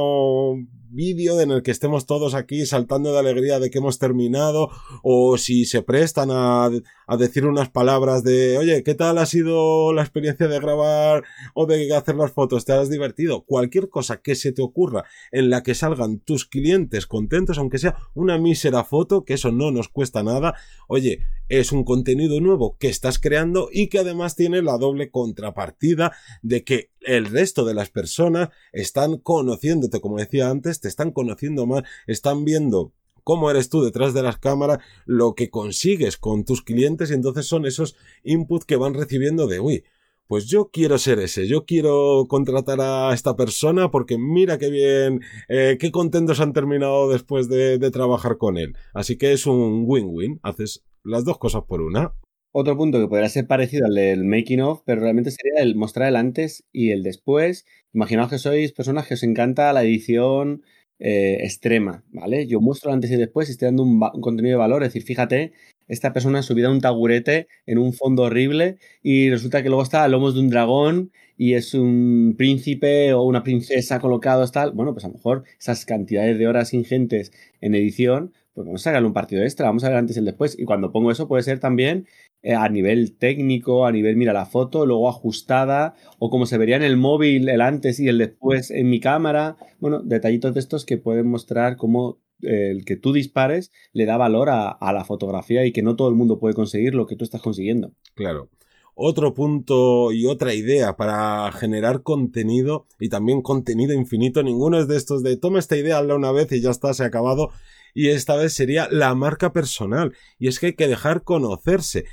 vídeo 0.94 1.40
en 1.40 1.50
el 1.50 1.62
que 1.62 1.70
estemos 1.70 2.06
todos 2.06 2.34
aquí 2.34 2.64
saltando 2.66 3.12
de 3.12 3.18
alegría 3.18 3.58
de 3.58 3.70
que 3.70 3.78
hemos 3.78 3.98
terminado, 3.98 4.70
o 5.02 5.36
si 5.36 5.64
se 5.64 5.82
prestan 5.82 6.30
a, 6.30 6.70
a, 7.06 7.16
decir 7.16 7.46
unas 7.46 7.68
palabras 7.68 8.22
de, 8.22 8.56
oye, 8.56 8.82
¿qué 8.82 8.94
tal 8.94 9.18
ha 9.18 9.26
sido 9.26 9.92
la 9.92 10.02
experiencia 10.02 10.48
de 10.48 10.60
grabar 10.60 11.24
o 11.54 11.66
de 11.66 11.94
hacer 11.94 12.14
las 12.14 12.32
fotos? 12.32 12.64
¿Te 12.64 12.72
has 12.72 12.88
divertido? 12.88 13.44
Cualquier 13.44 13.88
cosa 13.88 14.22
que 14.22 14.34
se 14.34 14.52
te 14.52 14.62
ocurra 14.62 15.04
en 15.32 15.50
la 15.50 15.62
que 15.62 15.74
salgan 15.74 16.20
tus 16.20 16.44
clientes 16.44 17.06
contentos, 17.06 17.58
aunque 17.58 17.78
sea 17.78 17.96
una 18.14 18.38
mísera 18.38 18.84
foto, 18.84 19.24
que 19.24 19.34
eso 19.34 19.52
no 19.52 19.70
nos 19.70 19.88
cuesta 19.88 20.22
nada, 20.22 20.54
oye, 20.88 21.20
es 21.48 21.72
un 21.72 21.84
contenido 21.84 22.40
nuevo 22.40 22.76
que 22.78 22.88
estás 22.88 23.18
creando 23.18 23.68
y 23.70 23.88
que 23.88 23.98
además 23.98 24.34
tiene 24.34 24.62
la 24.62 24.78
doble 24.78 25.10
contrapartida 25.10 26.12
de 26.42 26.64
que 26.64 26.90
el 27.00 27.26
resto 27.26 27.64
de 27.64 27.74
las 27.74 27.90
personas 27.90 28.48
están 28.72 29.18
conociéndote, 29.18 30.00
como 30.00 30.18
decía 30.18 30.48
antes, 30.48 30.80
te 30.84 30.88
están 30.88 31.10
conociendo 31.10 31.66
más, 31.66 31.82
están 32.06 32.44
viendo 32.44 32.92
cómo 33.24 33.50
eres 33.50 33.70
tú 33.70 33.82
detrás 33.82 34.14
de 34.14 34.22
las 34.22 34.38
cámaras, 34.38 34.78
lo 35.06 35.34
que 35.34 35.50
consigues 35.50 36.16
con 36.16 36.44
tus 36.44 36.62
clientes 36.62 37.10
y 37.10 37.14
entonces 37.14 37.46
son 37.46 37.66
esos 37.66 37.96
inputs 38.22 38.66
que 38.66 38.76
van 38.76 38.94
recibiendo 38.94 39.46
de, 39.46 39.60
uy, 39.60 39.84
pues 40.26 40.46
yo 40.46 40.70
quiero 40.70 40.98
ser 40.98 41.18
ese, 41.18 41.46
yo 41.46 41.64
quiero 41.64 42.26
contratar 42.28 42.80
a 42.80 43.12
esta 43.12 43.34
persona 43.34 43.90
porque 43.90 44.18
mira 44.18 44.58
qué 44.58 44.70
bien, 44.70 45.20
eh, 45.48 45.76
qué 45.80 45.90
contentos 45.90 46.40
han 46.40 46.52
terminado 46.52 47.10
después 47.10 47.48
de, 47.48 47.78
de 47.78 47.90
trabajar 47.90 48.38
con 48.38 48.56
él. 48.56 48.76
Así 48.94 49.16
que 49.16 49.32
es 49.32 49.46
un 49.46 49.84
win-win, 49.86 50.40
haces 50.42 50.84
las 51.02 51.24
dos 51.24 51.38
cosas 51.38 51.64
por 51.64 51.82
una. 51.82 52.14
Otro 52.56 52.76
punto 52.76 53.00
que 53.00 53.08
podría 53.08 53.28
ser 53.28 53.48
parecido 53.48 53.84
al 53.86 53.94
del 53.94 54.24
making 54.24 54.60
of, 54.60 54.82
pero 54.86 55.00
realmente 55.00 55.32
sería 55.32 55.60
el 55.60 55.74
mostrar 55.74 56.08
el 56.08 56.16
antes 56.16 56.64
y 56.72 56.90
el 56.90 57.02
después. 57.02 57.66
Imaginaos 57.92 58.30
que 58.30 58.38
sois 58.38 58.72
personas 58.72 59.08
que 59.08 59.14
os 59.14 59.24
encanta 59.24 59.72
la 59.72 59.82
edición 59.82 60.62
eh, 60.98 61.38
extrema, 61.42 62.04
¿vale? 62.12 62.46
Yo 62.46 62.60
muestro 62.60 62.92
antes 62.92 63.10
y 63.10 63.16
después 63.16 63.48
y 63.48 63.52
estoy 63.52 63.66
dando 63.66 63.82
un, 63.82 64.00
contenido 64.20 64.54
de 64.54 64.58
valor, 64.58 64.82
es 64.82 64.90
decir, 64.90 65.02
fíjate, 65.02 65.52
esta 65.88 66.12
persona 66.12 66.38
ha 66.38 66.42
subido 66.42 66.68
a 66.68 66.72
un 66.72 66.80
taburete 66.80 67.48
en 67.66 67.78
un 67.78 67.92
fondo 67.92 68.22
horrible 68.22 68.78
y 69.02 69.30
resulta 69.30 69.62
que 69.62 69.68
luego 69.68 69.82
está 69.82 70.04
a 70.04 70.08
lomos 70.08 70.34
de 70.34 70.40
un 70.40 70.50
dragón 70.50 71.12
y 71.36 71.54
es 71.54 71.74
un 71.74 72.34
príncipe 72.38 73.12
o 73.12 73.22
una 73.22 73.42
princesa 73.42 74.00
colocados 74.00 74.52
tal. 74.52 74.72
Bueno, 74.72 74.92
pues 74.94 75.04
a 75.04 75.08
lo 75.08 75.14
mejor 75.14 75.44
esas 75.58 75.84
cantidades 75.84 76.38
de 76.38 76.46
horas 76.46 76.72
ingentes 76.72 77.32
en 77.60 77.74
edición, 77.74 78.32
pues 78.54 78.66
vamos 78.66 78.80
a 78.82 78.84
sacarle 78.84 79.08
un 79.08 79.12
partido 79.12 79.42
extra, 79.42 79.66
vamos 79.66 79.82
a 79.84 79.88
ver 79.88 79.98
antes 79.98 80.16
y 80.16 80.20
el 80.20 80.24
después. 80.24 80.56
Y 80.58 80.64
cuando 80.64 80.92
pongo 80.92 81.10
eso 81.10 81.26
puede 81.26 81.42
ser 81.42 81.58
también 81.58 82.06
eh, 82.42 82.54
a 82.54 82.68
nivel 82.68 83.16
técnico, 83.16 83.84
a 83.84 83.92
nivel, 83.92 84.16
mira 84.16 84.32
la 84.32 84.46
foto, 84.46 84.86
luego 84.86 85.08
ajustada, 85.08 85.94
o 86.18 86.30
como 86.30 86.46
se 86.46 86.56
vería 86.56 86.76
en 86.76 86.84
el 86.84 86.96
móvil 86.96 87.48
el 87.48 87.60
antes 87.60 87.98
y 87.98 88.08
el 88.08 88.18
después 88.18 88.70
en 88.70 88.88
mi 88.88 89.00
cámara. 89.00 89.56
Bueno, 89.80 90.00
detallitos 90.02 90.54
de 90.54 90.60
estos 90.60 90.84
que 90.84 90.98
pueden 90.98 91.26
mostrar 91.26 91.76
cómo 91.76 92.20
eh, 92.42 92.70
el 92.70 92.84
que 92.84 92.96
tú 92.96 93.12
dispares 93.12 93.72
le 93.92 94.06
da 94.06 94.16
valor 94.16 94.50
a, 94.50 94.68
a 94.68 94.92
la 94.92 95.04
fotografía 95.04 95.66
y 95.66 95.72
que 95.72 95.82
no 95.82 95.96
todo 95.96 96.08
el 96.08 96.14
mundo 96.14 96.38
puede 96.38 96.54
conseguir 96.54 96.94
lo 96.94 97.06
que 97.06 97.16
tú 97.16 97.24
estás 97.24 97.42
consiguiendo. 97.42 97.92
Claro 98.14 98.48
otro 98.94 99.34
punto 99.34 100.12
y 100.12 100.26
otra 100.26 100.54
idea 100.54 100.96
para 100.96 101.50
generar 101.52 102.02
contenido 102.02 102.86
y 102.98 103.08
también 103.08 103.42
contenido 103.42 103.92
infinito. 103.92 104.42
Ninguno 104.42 104.78
es 104.78 104.88
de 104.88 104.96
estos 104.96 105.22
de 105.22 105.36
toma 105.36 105.58
esta 105.58 105.76
idea, 105.76 105.98
hazla 105.98 106.14
una 106.14 106.32
vez 106.32 106.50
y 106.52 106.60
ya 106.60 106.70
está, 106.70 106.94
se 106.94 107.02
ha 107.02 107.06
acabado. 107.06 107.50
Y 107.94 108.08
esta 108.08 108.36
vez 108.36 108.52
sería 108.52 108.88
la 108.90 109.14
marca 109.14 109.52
personal. 109.52 110.14
Y 110.38 110.48
es 110.48 110.58
que 110.58 110.66
hay 110.66 110.72
que 110.74 110.88
dejar 110.88 111.22
conocerse. 111.22 112.04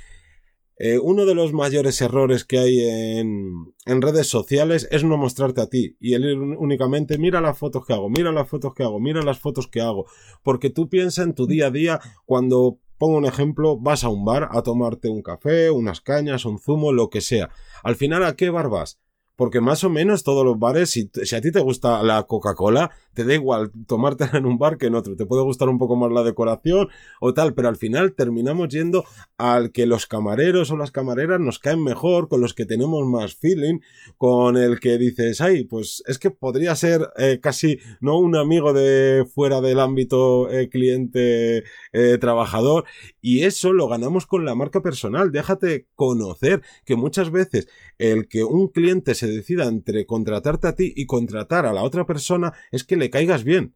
Eh, 0.78 0.98
uno 0.98 1.26
de 1.26 1.34
los 1.34 1.52
mayores 1.52 2.00
errores 2.00 2.44
que 2.44 2.58
hay 2.58 2.80
en, 2.80 3.74
en, 3.84 4.02
redes 4.02 4.28
sociales 4.28 4.88
es 4.90 5.04
no 5.04 5.16
mostrarte 5.16 5.60
a 5.60 5.68
ti 5.68 5.96
y 6.00 6.14
el 6.14 6.34
únicamente 6.34 7.18
mira 7.18 7.40
las 7.42 7.58
fotos 7.58 7.84
que 7.86 7.92
hago, 7.92 8.08
mira 8.08 8.32
las 8.32 8.48
fotos 8.48 8.74
que 8.74 8.82
hago, 8.82 8.98
mira 8.98 9.22
las 9.22 9.38
fotos 9.38 9.68
que 9.68 9.82
hago, 9.82 10.06
porque 10.42 10.70
tú 10.70 10.88
piensas 10.88 11.26
en 11.26 11.34
tu 11.34 11.46
día 11.46 11.66
a 11.66 11.70
día 11.70 12.00
cuando 12.24 12.80
pongo 13.02 13.18
un 13.18 13.26
ejemplo, 13.26 13.76
vas 13.78 14.04
a 14.04 14.08
un 14.08 14.24
bar 14.24 14.48
a 14.52 14.62
tomarte 14.62 15.08
un 15.08 15.22
café, 15.22 15.72
unas 15.72 16.00
cañas, 16.00 16.44
un 16.44 16.60
zumo, 16.60 16.92
lo 16.92 17.10
que 17.10 17.20
sea. 17.20 17.50
Al 17.82 17.96
final, 17.96 18.24
¿a 18.24 18.36
qué 18.36 18.48
bar 18.48 18.68
vas? 18.68 19.01
Porque 19.36 19.60
más 19.60 19.82
o 19.84 19.90
menos 19.90 20.22
todos 20.22 20.44
los 20.44 20.58
bares, 20.58 20.90
si, 20.90 21.10
a 21.34 21.40
ti 21.40 21.50
te 21.50 21.60
gusta 21.60 22.02
la 22.02 22.22
Coca-Cola, 22.24 22.90
te 23.14 23.24
da 23.24 23.34
igual 23.34 23.70
tomártela 23.86 24.38
en 24.38 24.46
un 24.46 24.58
bar 24.58 24.78
que 24.78 24.86
en 24.86 24.94
otro. 24.94 25.16
Te 25.16 25.26
puede 25.26 25.42
gustar 25.42 25.68
un 25.68 25.78
poco 25.78 25.96
más 25.96 26.12
la 26.12 26.22
decoración 26.22 26.88
o 27.20 27.34
tal, 27.34 27.54
pero 27.54 27.68
al 27.68 27.76
final 27.76 28.14
terminamos 28.14 28.68
yendo 28.68 29.04
al 29.38 29.72
que 29.72 29.86
los 29.86 30.06
camareros 30.06 30.70
o 30.70 30.76
las 30.76 30.90
camareras 30.90 31.40
nos 31.40 31.58
caen 31.58 31.82
mejor, 31.82 32.28
con 32.28 32.40
los 32.40 32.54
que 32.54 32.66
tenemos 32.66 33.06
más 33.06 33.34
feeling, 33.34 33.80
con 34.18 34.56
el 34.56 34.80
que 34.80 34.98
dices, 34.98 35.40
ay, 35.40 35.64
pues 35.64 36.02
es 36.06 36.18
que 36.18 36.30
podría 36.30 36.76
ser 36.76 37.08
eh, 37.16 37.38
casi 37.40 37.78
no 38.00 38.18
un 38.18 38.36
amigo 38.36 38.72
de 38.72 39.26
fuera 39.34 39.60
del 39.60 39.80
ámbito 39.80 40.50
eh, 40.50 40.68
cliente 40.68 41.64
eh, 41.92 42.18
trabajador. 42.18 42.84
Y 43.20 43.44
eso 43.44 43.72
lo 43.72 43.88
ganamos 43.88 44.26
con 44.26 44.44
la 44.44 44.54
marca 44.54 44.82
personal. 44.82 45.32
Déjate 45.32 45.86
conocer 45.94 46.62
que 46.84 46.96
muchas 46.96 47.30
veces 47.30 47.68
el 47.98 48.28
que 48.28 48.44
un 48.44 48.68
cliente 48.68 49.14
se 49.14 49.21
decida 49.26 49.64
entre 49.64 50.06
contratarte 50.06 50.68
a 50.68 50.74
ti 50.74 50.92
y 50.94 51.06
contratar 51.06 51.66
a 51.66 51.72
la 51.72 51.82
otra 51.82 52.06
persona 52.06 52.52
es 52.70 52.84
que 52.84 52.96
le 52.96 53.10
caigas 53.10 53.44
bien. 53.44 53.74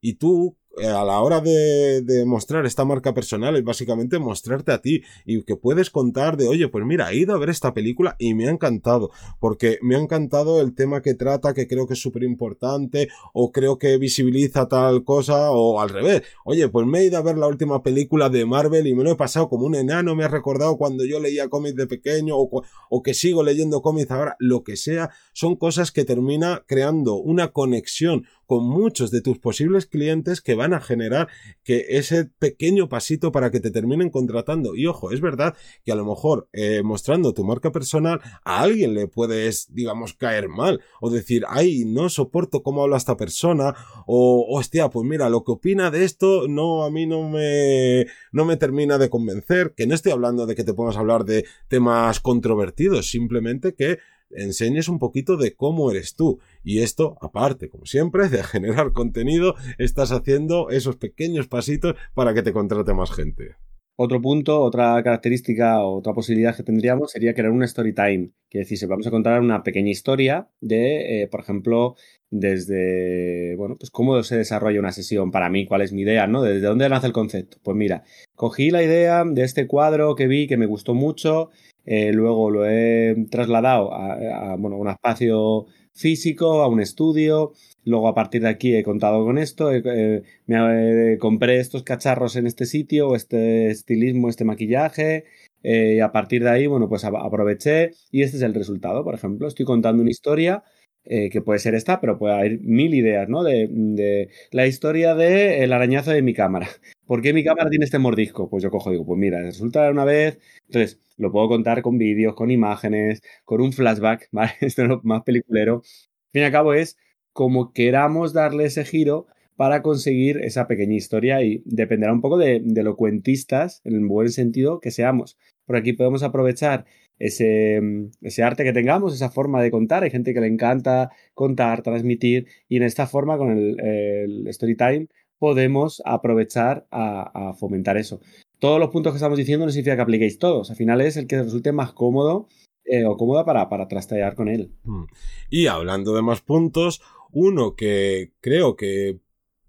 Y 0.00 0.14
tú 0.14 0.56
a 0.84 1.04
la 1.04 1.20
hora 1.20 1.40
de, 1.40 2.02
de, 2.02 2.24
mostrar 2.26 2.66
esta 2.66 2.84
marca 2.84 3.14
personal 3.14 3.56
es 3.56 3.64
básicamente 3.64 4.18
mostrarte 4.18 4.72
a 4.72 4.82
ti 4.82 5.02
y 5.24 5.42
que 5.42 5.56
puedes 5.56 5.90
contar 5.90 6.36
de, 6.36 6.48
oye, 6.48 6.68
pues 6.68 6.84
mira, 6.84 7.10
he 7.10 7.16
ido 7.16 7.34
a 7.34 7.38
ver 7.38 7.48
esta 7.48 7.72
película 7.72 8.14
y 8.18 8.34
me 8.34 8.46
ha 8.46 8.50
encantado, 8.50 9.10
porque 9.40 9.78
me 9.82 9.96
ha 9.96 9.98
encantado 9.98 10.60
el 10.60 10.74
tema 10.74 11.02
que 11.02 11.14
trata, 11.14 11.54
que 11.54 11.66
creo 11.66 11.86
que 11.86 11.94
es 11.94 12.00
súper 12.02 12.24
importante, 12.24 13.08
o 13.32 13.52
creo 13.52 13.78
que 13.78 13.96
visibiliza 13.96 14.68
tal 14.68 15.04
cosa, 15.04 15.50
o 15.50 15.80
al 15.80 15.88
revés, 15.88 16.22
oye, 16.44 16.68
pues 16.68 16.86
me 16.86 17.00
he 17.00 17.04
ido 17.06 17.18
a 17.18 17.22
ver 17.22 17.38
la 17.38 17.46
última 17.46 17.82
película 17.82 18.28
de 18.28 18.44
Marvel 18.44 18.86
y 18.86 18.94
me 18.94 19.04
lo 19.04 19.12
he 19.12 19.16
pasado 19.16 19.48
como 19.48 19.66
un 19.66 19.74
enano, 19.74 20.14
me 20.14 20.24
ha 20.24 20.28
recordado 20.28 20.76
cuando 20.76 21.04
yo 21.04 21.20
leía 21.20 21.48
cómics 21.48 21.76
de 21.76 21.86
pequeño, 21.86 22.36
o, 22.36 22.62
o 22.90 23.02
que 23.02 23.14
sigo 23.14 23.42
leyendo 23.42 23.80
cómics 23.80 24.10
ahora, 24.10 24.36
lo 24.38 24.62
que 24.62 24.76
sea, 24.76 25.10
son 25.32 25.56
cosas 25.56 25.90
que 25.90 26.04
termina 26.04 26.64
creando 26.66 27.16
una 27.16 27.48
conexión 27.48 28.26
con 28.46 28.64
muchos 28.64 29.10
de 29.10 29.20
tus 29.20 29.38
posibles 29.38 29.86
clientes 29.86 30.40
que 30.40 30.54
van 30.54 30.72
a 30.72 30.80
generar 30.80 31.28
que 31.64 31.84
ese 31.90 32.24
pequeño 32.24 32.88
pasito 32.88 33.32
para 33.32 33.50
que 33.50 33.60
te 33.60 33.70
terminen 33.70 34.10
contratando. 34.10 34.74
Y 34.74 34.86
ojo, 34.86 35.10
es 35.10 35.20
verdad 35.20 35.56
que 35.84 35.92
a 35.92 35.96
lo 35.96 36.04
mejor 36.04 36.48
eh, 36.52 36.82
mostrando 36.82 37.34
tu 37.34 37.44
marca 37.44 37.72
personal 37.72 38.20
a 38.44 38.60
alguien 38.60 38.94
le 38.94 39.08
puedes, 39.08 39.72
digamos, 39.74 40.14
caer 40.14 40.48
mal 40.48 40.80
o 41.00 41.10
decir, 41.10 41.44
ay, 41.48 41.84
no 41.84 42.08
soporto 42.08 42.62
cómo 42.62 42.82
habla 42.82 42.96
esta 42.96 43.16
persona 43.16 43.74
o, 44.06 44.46
hostia, 44.48 44.88
pues 44.88 45.06
mira, 45.06 45.28
lo 45.28 45.44
que 45.44 45.52
opina 45.52 45.90
de 45.90 46.04
esto 46.04 46.48
no, 46.48 46.84
a 46.84 46.90
mí 46.90 47.06
no 47.06 47.28
me, 47.28 48.06
no 48.32 48.44
me 48.44 48.56
termina 48.56 48.98
de 48.98 49.10
convencer, 49.10 49.74
que 49.76 49.86
no 49.86 49.94
estoy 49.94 50.12
hablando 50.12 50.46
de 50.46 50.54
que 50.54 50.64
te 50.64 50.74
pongas 50.74 50.96
a 50.96 51.00
hablar 51.00 51.24
de 51.24 51.44
temas 51.68 52.20
controvertidos, 52.20 53.10
simplemente 53.10 53.74
que 53.74 53.98
enseñes 54.30 54.88
un 54.88 54.98
poquito 54.98 55.36
de 55.36 55.54
cómo 55.54 55.90
eres 55.90 56.14
tú. 56.14 56.40
Y 56.62 56.80
esto, 56.80 57.16
aparte, 57.20 57.68
como 57.68 57.86
siempre, 57.86 58.28
de 58.28 58.42
generar 58.42 58.92
contenido, 58.92 59.54
estás 59.78 60.12
haciendo 60.12 60.70
esos 60.70 60.96
pequeños 60.96 61.48
pasitos 61.48 61.96
para 62.14 62.34
que 62.34 62.42
te 62.42 62.52
contrate 62.52 62.94
más 62.94 63.10
gente. 63.10 63.56
Otro 63.98 64.20
punto, 64.20 64.60
otra 64.60 65.02
característica, 65.02 65.82
otra 65.82 66.12
posibilidad 66.12 66.54
que 66.54 66.62
tendríamos 66.62 67.10
sería 67.12 67.32
crear 67.32 67.50
un 67.50 67.62
story 67.62 67.94
time. 67.94 68.30
Que 68.50 68.60
es 68.60 68.68
decir, 68.68 68.86
vamos 68.88 69.06
a 69.06 69.10
contar 69.10 69.40
una 69.40 69.62
pequeña 69.62 69.90
historia 69.90 70.48
de, 70.60 71.22
eh, 71.22 71.28
por 71.28 71.40
ejemplo, 71.40 71.96
desde, 72.30 73.56
bueno, 73.56 73.76
pues 73.78 73.90
cómo 73.90 74.22
se 74.22 74.36
desarrolla 74.36 74.80
una 74.80 74.92
sesión 74.92 75.30
para 75.30 75.48
mí, 75.48 75.64
cuál 75.66 75.80
es 75.80 75.92
mi 75.94 76.02
idea, 76.02 76.26
¿no? 76.26 76.42
¿Desde 76.42 76.66
dónde 76.66 76.88
nace 76.90 77.06
el 77.06 77.14
concepto? 77.14 77.56
Pues 77.62 77.74
mira, 77.74 78.04
cogí 78.34 78.70
la 78.70 78.82
idea 78.82 79.24
de 79.24 79.42
este 79.42 79.66
cuadro 79.66 80.14
que 80.14 80.26
vi, 80.26 80.46
que 80.46 80.58
me 80.58 80.66
gustó 80.66 80.92
mucho, 80.92 81.48
eh, 81.86 82.12
luego 82.12 82.50
lo 82.50 82.66
he 82.68 83.16
trasladado 83.30 83.94
a, 83.94 84.56
bueno, 84.58 84.76
un 84.76 84.88
espacio 84.88 85.66
físico, 85.94 86.62
a 86.62 86.68
un 86.68 86.80
estudio. 86.80 87.52
Luego 87.86 88.08
a 88.08 88.14
partir 88.14 88.42
de 88.42 88.48
aquí 88.48 88.74
he 88.74 88.82
contado 88.82 89.24
con 89.24 89.38
esto, 89.38 89.70
me 89.70 90.22
eh, 90.48 91.18
compré 91.18 91.60
estos 91.60 91.84
cacharros 91.84 92.34
en 92.34 92.48
este 92.48 92.66
sitio, 92.66 93.14
este 93.14 93.70
estilismo, 93.70 94.28
este 94.28 94.44
maquillaje. 94.44 95.24
Eh, 95.62 95.94
y 95.96 96.00
a 96.00 96.10
partir 96.10 96.42
de 96.42 96.50
ahí, 96.50 96.66
bueno, 96.66 96.88
pues 96.88 97.04
aproveché 97.04 97.92
y 98.10 98.22
este 98.22 98.38
es 98.38 98.42
el 98.42 98.54
resultado. 98.54 99.04
Por 99.04 99.14
ejemplo, 99.14 99.46
estoy 99.46 99.64
contando 99.64 100.02
una 100.02 100.10
historia 100.10 100.64
que 101.08 101.40
puede 101.40 101.60
ser 101.60 101.76
esta, 101.76 102.00
pero 102.00 102.18
puede 102.18 102.34
haber 102.34 102.58
mil 102.62 102.92
ideas, 102.92 103.28
¿no? 103.28 103.44
De, 103.44 103.68
de 103.70 104.28
la 104.50 104.66
historia 104.66 105.14
del 105.14 105.72
arañazo 105.72 106.10
de 106.10 106.20
mi 106.20 106.34
cámara. 106.34 106.66
¿Por 107.06 107.22
qué 107.22 107.32
mi 107.32 107.44
cámara 107.44 107.70
tiene 107.70 107.84
este 107.84 108.00
mordisco? 108.00 108.50
Pues 108.50 108.64
yo 108.64 108.72
cojo 108.72 108.90
y 108.90 108.94
digo, 108.94 109.06
pues 109.06 109.16
mira, 109.16 109.40
resulta 109.40 109.88
una 109.88 110.04
vez. 110.04 110.40
Entonces, 110.66 110.98
lo 111.16 111.30
puedo 111.30 111.46
contar 111.48 111.82
con 111.82 111.98
vídeos, 111.98 112.34
con 112.34 112.50
imágenes, 112.50 113.22
con 113.44 113.60
un 113.60 113.72
flashback, 113.72 114.28
¿vale? 114.32 114.52
Esto 114.60 114.82
es 114.82 114.88
lo 114.88 115.00
más 115.04 115.22
peliculero. 115.22 115.76
Al 115.76 116.30
fin 116.32 116.42
y 116.42 116.44
al 116.44 116.52
cabo 116.52 116.74
es 116.74 116.96
como 117.36 117.74
queramos 117.74 118.32
darle 118.32 118.64
ese 118.64 118.86
giro 118.86 119.26
para 119.56 119.82
conseguir 119.82 120.38
esa 120.38 120.66
pequeña 120.66 120.96
historia 120.96 121.42
y 121.42 121.62
dependerá 121.66 122.14
un 122.14 122.22
poco 122.22 122.38
de, 122.38 122.62
de 122.64 122.82
lo 122.82 122.96
cuentistas, 122.96 123.82
en 123.84 123.94
el 123.94 124.06
buen 124.06 124.30
sentido, 124.30 124.80
que 124.80 124.90
seamos. 124.90 125.36
Por 125.66 125.76
aquí 125.76 125.92
podemos 125.92 126.22
aprovechar 126.22 126.86
ese, 127.18 127.82
ese, 128.22 128.42
arte 128.42 128.64
que 128.64 128.72
tengamos, 128.72 129.14
esa 129.14 129.28
forma 129.28 129.62
de 129.62 129.70
contar. 129.70 130.02
Hay 130.02 130.10
gente 130.10 130.32
que 130.32 130.40
le 130.40 130.46
encanta 130.46 131.10
contar, 131.34 131.82
transmitir, 131.82 132.46
y 132.70 132.78
en 132.78 132.84
esta 132.84 133.06
forma, 133.06 133.36
con 133.36 133.50
el, 133.50 133.80
el 133.80 134.48
story 134.48 134.74
time, 134.74 135.08
podemos 135.38 136.00
aprovechar 136.06 136.86
a, 136.90 137.52
fomentar 137.58 137.98
eso. 137.98 138.20
Todos 138.60 138.80
los 138.80 138.88
puntos 138.88 139.12
que 139.12 139.18
estamos 139.18 139.36
diciendo 139.36 139.66
no 139.66 139.72
significa 139.72 139.96
que 139.96 140.02
apliquéis 140.02 140.38
todos. 140.38 140.70
Al 140.70 140.76
final 140.76 141.02
es 141.02 141.18
el 141.18 141.26
que 141.26 141.42
resulte 141.42 141.72
más 141.72 141.92
cómodo 141.92 142.48
eh, 142.86 143.04
o 143.04 143.16
cómoda 143.16 143.44
para, 143.44 143.68
para 143.68 143.88
trastear 143.88 144.34
con 144.34 144.48
él. 144.48 144.70
Hmm. 144.84 145.04
Y 145.50 145.66
hablando 145.66 146.14
de 146.14 146.22
más 146.22 146.40
puntos, 146.40 147.02
uno 147.30 147.74
que 147.74 148.32
creo 148.40 148.76
que 148.76 149.20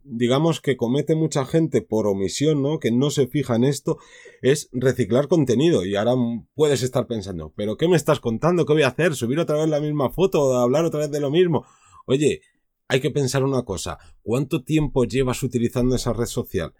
digamos 0.10 0.62
que 0.62 0.78
comete 0.78 1.16
mucha 1.16 1.46
gente 1.46 1.82
por 1.82 2.08
omisión, 2.08 2.62
¿no? 2.62 2.80
Que 2.80 2.92
no 2.92 3.10
se 3.10 3.28
fija 3.28 3.56
en 3.56 3.66
esto, 3.66 3.98
es 4.42 4.70
reciclar 4.72 5.28
contenido. 5.28 5.86
Y 5.86 5.96
ahora 5.96 6.14
puedes 6.56 6.82
estar 6.82 7.08
pensando, 7.08 7.54
¿pero 7.56 7.76
qué 7.76 7.88
me 7.88 7.98
estás 7.98 8.20
contando? 8.20 8.66
¿Qué 8.66 8.74
voy 8.74 8.84
a 8.84 8.88
hacer? 8.88 9.16
¿Subir 9.16 9.40
otra 9.40 9.58
vez 9.58 9.68
la 9.68 9.82
misma 9.82 10.10
foto? 10.10 10.58
¿Hablar 10.58 10.86
otra 10.86 11.02
vez 11.02 11.12
de 11.12 11.20
lo 11.20 11.30
mismo? 11.30 11.66
Oye, 12.06 12.42
hay 12.88 13.02
que 13.02 13.12
pensar 13.12 13.44
una 13.44 13.64
cosa, 13.64 13.98
¿cuánto 14.22 14.64
tiempo 14.64 15.04
llevas 15.04 15.44
utilizando 15.44 15.96
esa 15.96 16.14
red 16.14 16.26
social? 16.26 16.74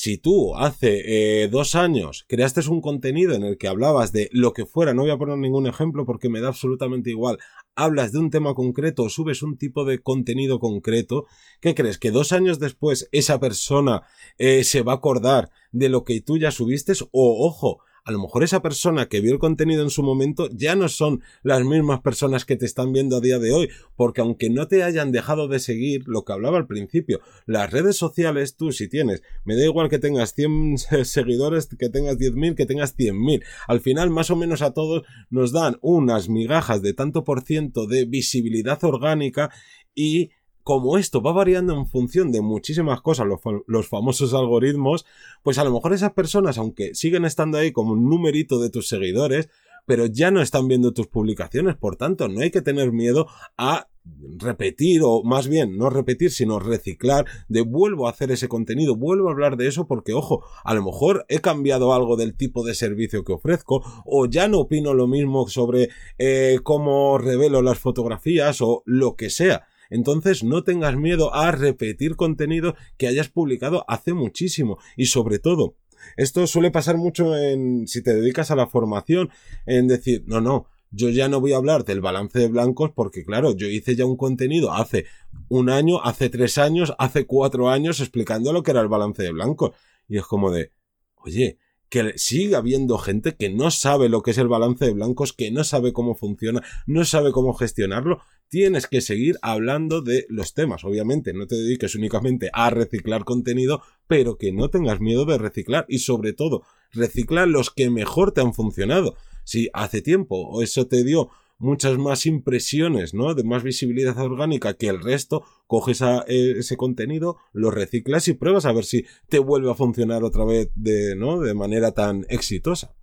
Si 0.00 0.16
tú 0.16 0.54
hace 0.54 1.42
eh, 1.42 1.48
dos 1.48 1.74
años 1.74 2.24
creaste 2.28 2.60
un 2.70 2.80
contenido 2.80 3.34
en 3.34 3.42
el 3.42 3.58
que 3.58 3.66
hablabas 3.66 4.12
de 4.12 4.28
lo 4.30 4.52
que 4.52 4.64
fuera, 4.64 4.94
no 4.94 5.02
voy 5.02 5.10
a 5.10 5.18
poner 5.18 5.36
ningún 5.38 5.66
ejemplo 5.66 6.06
porque 6.06 6.28
me 6.28 6.40
da 6.40 6.46
absolutamente 6.46 7.10
igual, 7.10 7.38
hablas 7.74 8.12
de 8.12 8.20
un 8.20 8.30
tema 8.30 8.54
concreto 8.54 9.02
o 9.02 9.08
subes 9.08 9.42
un 9.42 9.58
tipo 9.58 9.84
de 9.84 9.98
contenido 9.98 10.60
concreto, 10.60 11.26
¿qué 11.60 11.74
crees? 11.74 11.98
¿Que 11.98 12.12
dos 12.12 12.30
años 12.30 12.60
después 12.60 13.08
esa 13.10 13.40
persona 13.40 14.02
eh, 14.36 14.62
se 14.62 14.82
va 14.82 14.92
a 14.92 14.96
acordar 14.96 15.50
de 15.72 15.88
lo 15.88 16.04
que 16.04 16.20
tú 16.20 16.38
ya 16.38 16.52
subiste? 16.52 16.92
O, 17.10 17.44
ojo, 17.48 17.80
a 18.08 18.10
lo 18.10 18.20
mejor 18.20 18.42
esa 18.42 18.62
persona 18.62 19.06
que 19.06 19.20
vio 19.20 19.34
el 19.34 19.38
contenido 19.38 19.82
en 19.82 19.90
su 19.90 20.02
momento 20.02 20.48
ya 20.50 20.74
no 20.74 20.88
son 20.88 21.22
las 21.42 21.62
mismas 21.62 22.00
personas 22.00 22.46
que 22.46 22.56
te 22.56 22.64
están 22.64 22.90
viendo 22.90 23.18
a 23.18 23.20
día 23.20 23.38
de 23.38 23.52
hoy, 23.52 23.68
porque 23.96 24.22
aunque 24.22 24.48
no 24.48 24.66
te 24.66 24.82
hayan 24.82 25.12
dejado 25.12 25.46
de 25.46 25.58
seguir, 25.58 26.04
lo 26.06 26.24
que 26.24 26.32
hablaba 26.32 26.56
al 26.56 26.66
principio, 26.66 27.20
las 27.44 27.70
redes 27.70 27.98
sociales, 27.98 28.56
tú 28.56 28.72
si 28.72 28.88
tienes, 28.88 29.22
me 29.44 29.56
da 29.56 29.64
igual 29.64 29.90
que 29.90 29.98
tengas 29.98 30.32
100 30.32 30.78
seguidores, 31.04 31.66
que 31.66 31.90
tengas 31.90 32.16
10.000, 32.16 32.54
que 32.54 32.64
tengas 32.64 32.96
100.000, 32.96 33.44
al 33.66 33.80
final 33.82 34.08
más 34.08 34.30
o 34.30 34.36
menos 34.36 34.62
a 34.62 34.72
todos 34.72 35.02
nos 35.28 35.52
dan 35.52 35.76
unas 35.82 36.30
migajas 36.30 36.80
de 36.80 36.94
tanto 36.94 37.24
por 37.24 37.42
ciento 37.42 37.86
de 37.86 38.06
visibilidad 38.06 38.82
orgánica 38.84 39.50
y 39.94 40.30
como 40.68 40.98
esto 40.98 41.22
va 41.22 41.32
variando 41.32 41.72
en 41.72 41.86
función 41.86 42.30
de 42.30 42.42
muchísimas 42.42 43.00
cosas, 43.00 43.26
los, 43.66 43.88
famosos 43.88 44.34
algoritmos, 44.34 45.06
pues 45.42 45.56
a 45.56 45.64
lo 45.64 45.72
mejor 45.72 45.94
esas 45.94 46.12
personas, 46.12 46.58
aunque 46.58 46.94
siguen 46.94 47.24
estando 47.24 47.56
ahí 47.56 47.72
como 47.72 47.94
un 47.94 48.06
numerito 48.06 48.60
de 48.60 48.68
tus 48.68 48.86
seguidores, 48.86 49.48
pero 49.86 50.04
ya 50.04 50.30
no 50.30 50.42
están 50.42 50.68
viendo 50.68 50.92
tus 50.92 51.06
publicaciones, 51.06 51.74
por 51.74 51.96
tanto, 51.96 52.28
no 52.28 52.42
hay 52.42 52.50
que 52.50 52.60
tener 52.60 52.92
miedo 52.92 53.28
a 53.56 53.88
repetir 54.36 55.00
o 55.02 55.22
más 55.22 55.48
bien 55.48 55.78
no 55.78 55.88
repetir 55.88 56.32
sino 56.32 56.58
reciclar 56.58 57.24
de 57.48 57.62
vuelvo 57.62 58.06
a 58.06 58.10
hacer 58.10 58.30
ese 58.30 58.48
contenido 58.48 58.96
vuelvo 58.96 59.28
a 59.28 59.32
hablar 59.32 59.58
de 59.58 59.66
eso 59.66 59.86
porque 59.86 60.14
ojo 60.14 60.42
a 60.64 60.72
lo 60.72 60.82
mejor 60.82 61.26
he 61.28 61.40
cambiado 61.40 61.92
algo 61.92 62.16
del 62.16 62.34
tipo 62.34 62.64
de 62.64 62.74
servicio 62.74 63.22
que 63.22 63.34
ofrezco 63.34 63.82
o 64.06 64.24
ya 64.24 64.48
no 64.48 64.60
opino 64.60 64.94
lo 64.94 65.08
mismo 65.08 65.46
sobre 65.48 65.90
eh, 66.16 66.58
cómo 66.62 67.18
revelo 67.18 67.60
las 67.60 67.78
fotografías 67.78 68.62
o 68.62 68.82
lo 68.86 69.14
que 69.14 69.28
sea 69.28 69.66
entonces 69.90 70.44
no 70.44 70.64
tengas 70.64 70.96
miedo 70.96 71.34
a 71.34 71.50
repetir 71.50 72.16
contenido 72.16 72.74
que 72.96 73.08
hayas 73.08 73.28
publicado 73.28 73.84
hace 73.88 74.12
muchísimo. 74.12 74.78
Y 74.96 75.06
sobre 75.06 75.38
todo 75.38 75.76
esto 76.16 76.46
suele 76.46 76.70
pasar 76.70 76.96
mucho 76.96 77.36
en 77.36 77.86
si 77.86 78.02
te 78.02 78.14
dedicas 78.14 78.50
a 78.50 78.56
la 78.56 78.66
formación 78.66 79.30
en 79.66 79.88
decir 79.88 80.24
no 80.26 80.40
no 80.40 80.66
yo 80.90 81.10
ya 81.10 81.28
no 81.28 81.40
voy 81.40 81.52
a 81.52 81.56
hablar 81.56 81.84
del 81.84 82.00
balance 82.00 82.38
de 82.38 82.48
blancos 82.48 82.92
porque 82.94 83.24
claro 83.24 83.54
yo 83.54 83.66
hice 83.66 83.96
ya 83.96 84.06
un 84.06 84.16
contenido 84.16 84.72
hace 84.72 85.06
un 85.48 85.68
año 85.68 86.02
hace 86.02 86.30
tres 86.30 86.56
años 86.56 86.94
hace 86.98 87.26
cuatro 87.26 87.68
años 87.68 88.00
explicando 88.00 88.52
lo 88.52 88.62
que 88.62 88.70
era 88.70 88.80
el 88.80 88.88
balance 88.88 89.22
de 89.22 89.32
blancos 89.32 89.72
y 90.08 90.18
es 90.18 90.24
como 90.24 90.50
de 90.50 90.72
oye 91.16 91.58
que 91.88 92.18
sigue 92.18 92.56
habiendo 92.56 92.98
gente 92.98 93.34
que 93.34 93.48
no 93.48 93.70
sabe 93.70 94.08
lo 94.08 94.22
que 94.22 94.32
es 94.32 94.38
el 94.38 94.48
balance 94.48 94.84
de 94.84 94.92
blancos, 94.92 95.32
que 95.32 95.50
no 95.50 95.64
sabe 95.64 95.92
cómo 95.92 96.14
funciona, 96.14 96.62
no 96.86 97.04
sabe 97.04 97.32
cómo 97.32 97.54
gestionarlo, 97.54 98.20
tienes 98.48 98.86
que 98.86 99.00
seguir 99.00 99.36
hablando 99.42 100.00
de 100.00 100.26
los 100.28 100.54
temas. 100.54 100.84
Obviamente, 100.84 101.32
no 101.32 101.46
te 101.46 101.56
dediques 101.56 101.94
únicamente 101.94 102.50
a 102.52 102.70
reciclar 102.70 103.24
contenido, 103.24 103.82
pero 104.06 104.36
que 104.36 104.52
no 104.52 104.70
tengas 104.70 105.00
miedo 105.00 105.24
de 105.24 105.38
reciclar 105.38 105.84
y 105.88 106.00
sobre 106.00 106.32
todo, 106.32 106.62
recicla 106.92 107.46
los 107.46 107.70
que 107.70 107.90
mejor 107.90 108.32
te 108.32 108.40
han 108.40 108.54
funcionado. 108.54 109.16
Si 109.44 109.68
hace 109.72 110.02
tiempo 110.02 110.36
o 110.48 110.62
eso 110.62 110.86
te 110.86 111.04
dio 111.04 111.30
muchas 111.58 111.98
más 111.98 112.24
impresiones, 112.26 113.14
¿no? 113.14 113.34
De 113.34 113.44
más 113.44 113.62
visibilidad 113.62 114.16
orgánica 114.18 114.74
que 114.74 114.88
el 114.88 115.02
resto, 115.02 115.44
coges 115.66 116.00
eh, 116.02 116.54
ese 116.58 116.76
contenido, 116.76 117.36
lo 117.52 117.70
reciclas 117.70 118.28
y 118.28 118.34
pruebas 118.34 118.64
a 118.64 118.72
ver 118.72 118.84
si 118.84 119.04
te 119.28 119.38
vuelve 119.38 119.70
a 119.70 119.74
funcionar 119.74 120.22
otra 120.22 120.44
vez 120.44 120.70
de, 120.74 121.16
¿no? 121.16 121.40
De 121.40 121.54
manera 121.54 121.92
tan 121.92 122.24
exitosa. 122.28 122.94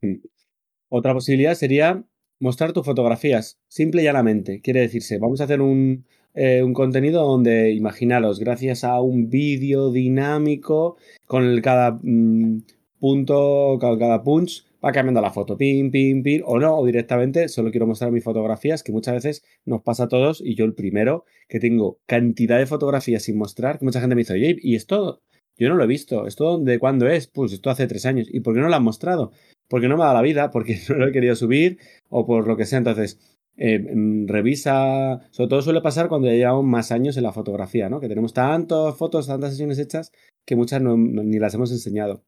Mm. 0.00 0.16
Otra 0.90 1.12
posibilidad 1.12 1.54
sería 1.54 2.08
mostrar 2.40 2.72
tus 2.72 2.84
fotografías, 2.84 3.58
simple 3.68 4.02
y 4.02 4.04
llanamente. 4.04 4.60
Quiere 4.60 4.80
decirse, 4.80 5.18
vamos 5.18 5.40
a 5.40 5.44
hacer 5.44 5.60
un, 5.60 6.04
eh, 6.34 6.62
un 6.62 6.72
contenido 6.72 7.24
donde, 7.24 7.72
imaginaros, 7.72 8.38
gracias 8.38 8.84
a 8.84 9.00
un 9.00 9.28
vídeo 9.28 9.90
dinámico, 9.90 10.96
con 11.26 11.44
el 11.44 11.62
cada 11.62 11.98
mm, 12.02 12.62
punto, 13.00 13.78
cada, 13.80 13.98
cada 13.98 14.22
punch, 14.22 14.64
va 14.84 14.92
cambiando 14.92 15.20
la 15.20 15.32
foto, 15.32 15.56
pim, 15.56 15.90
pim, 15.90 16.22
pim, 16.22 16.42
o 16.44 16.58
no, 16.58 16.76
o 16.78 16.86
directamente 16.86 17.48
solo 17.48 17.70
quiero 17.70 17.86
mostrar 17.86 18.12
mis 18.12 18.24
fotografías, 18.24 18.82
que 18.82 18.92
muchas 18.92 19.14
veces 19.14 19.44
nos 19.64 19.82
pasa 19.82 20.04
a 20.04 20.08
todos, 20.08 20.40
y 20.44 20.54
yo 20.54 20.64
el 20.64 20.74
primero, 20.74 21.24
que 21.48 21.58
tengo 21.58 21.98
cantidad 22.06 22.58
de 22.58 22.66
fotografías 22.66 23.24
sin 23.24 23.38
mostrar, 23.38 23.78
que 23.78 23.84
mucha 23.84 24.00
gente 24.00 24.14
me 24.14 24.20
dice, 24.20 24.34
oye, 24.34 24.56
¿y 24.60 24.76
esto? 24.76 25.22
Yo 25.56 25.68
no 25.68 25.74
lo 25.74 25.82
he 25.82 25.88
visto, 25.88 26.28
¿esto 26.28 26.58
de 26.58 26.78
cuándo 26.78 27.08
es? 27.08 27.26
Pues 27.26 27.52
esto 27.52 27.70
hace 27.70 27.88
tres 27.88 28.06
años, 28.06 28.28
¿y 28.30 28.40
por 28.40 28.54
qué 28.54 28.60
no 28.60 28.68
lo 28.68 28.76
han 28.76 28.84
mostrado? 28.84 29.32
Porque 29.68 29.88
no 29.88 29.96
me 29.96 30.04
da 30.04 30.14
la 30.14 30.22
vida, 30.22 30.50
porque 30.50 30.78
no 30.88 30.96
lo 30.96 31.08
he 31.08 31.12
querido 31.12 31.36
subir, 31.36 31.78
o 32.08 32.26
por 32.26 32.46
lo 32.46 32.56
que 32.56 32.66
sea, 32.66 32.78
entonces... 32.78 33.18
Eh, 33.60 33.80
mm, 33.80 34.28
revisa, 34.28 35.20
sobre 35.32 35.48
todo 35.48 35.62
suele 35.62 35.80
pasar 35.80 36.08
cuando 36.08 36.28
ya 36.28 36.34
llevamos 36.34 36.64
más 36.64 36.92
años 36.92 37.16
en 37.16 37.24
la 37.24 37.32
fotografía, 37.32 37.88
¿no? 37.88 37.98
Que 37.98 38.06
tenemos 38.08 38.32
tantas 38.32 38.96
fotos, 38.96 39.26
tantas 39.26 39.50
sesiones 39.50 39.80
hechas 39.80 40.12
que 40.46 40.54
muchas 40.54 40.80
ni 40.80 41.38
las 41.40 41.54
hemos 41.54 41.72
enseñado. 41.72 42.22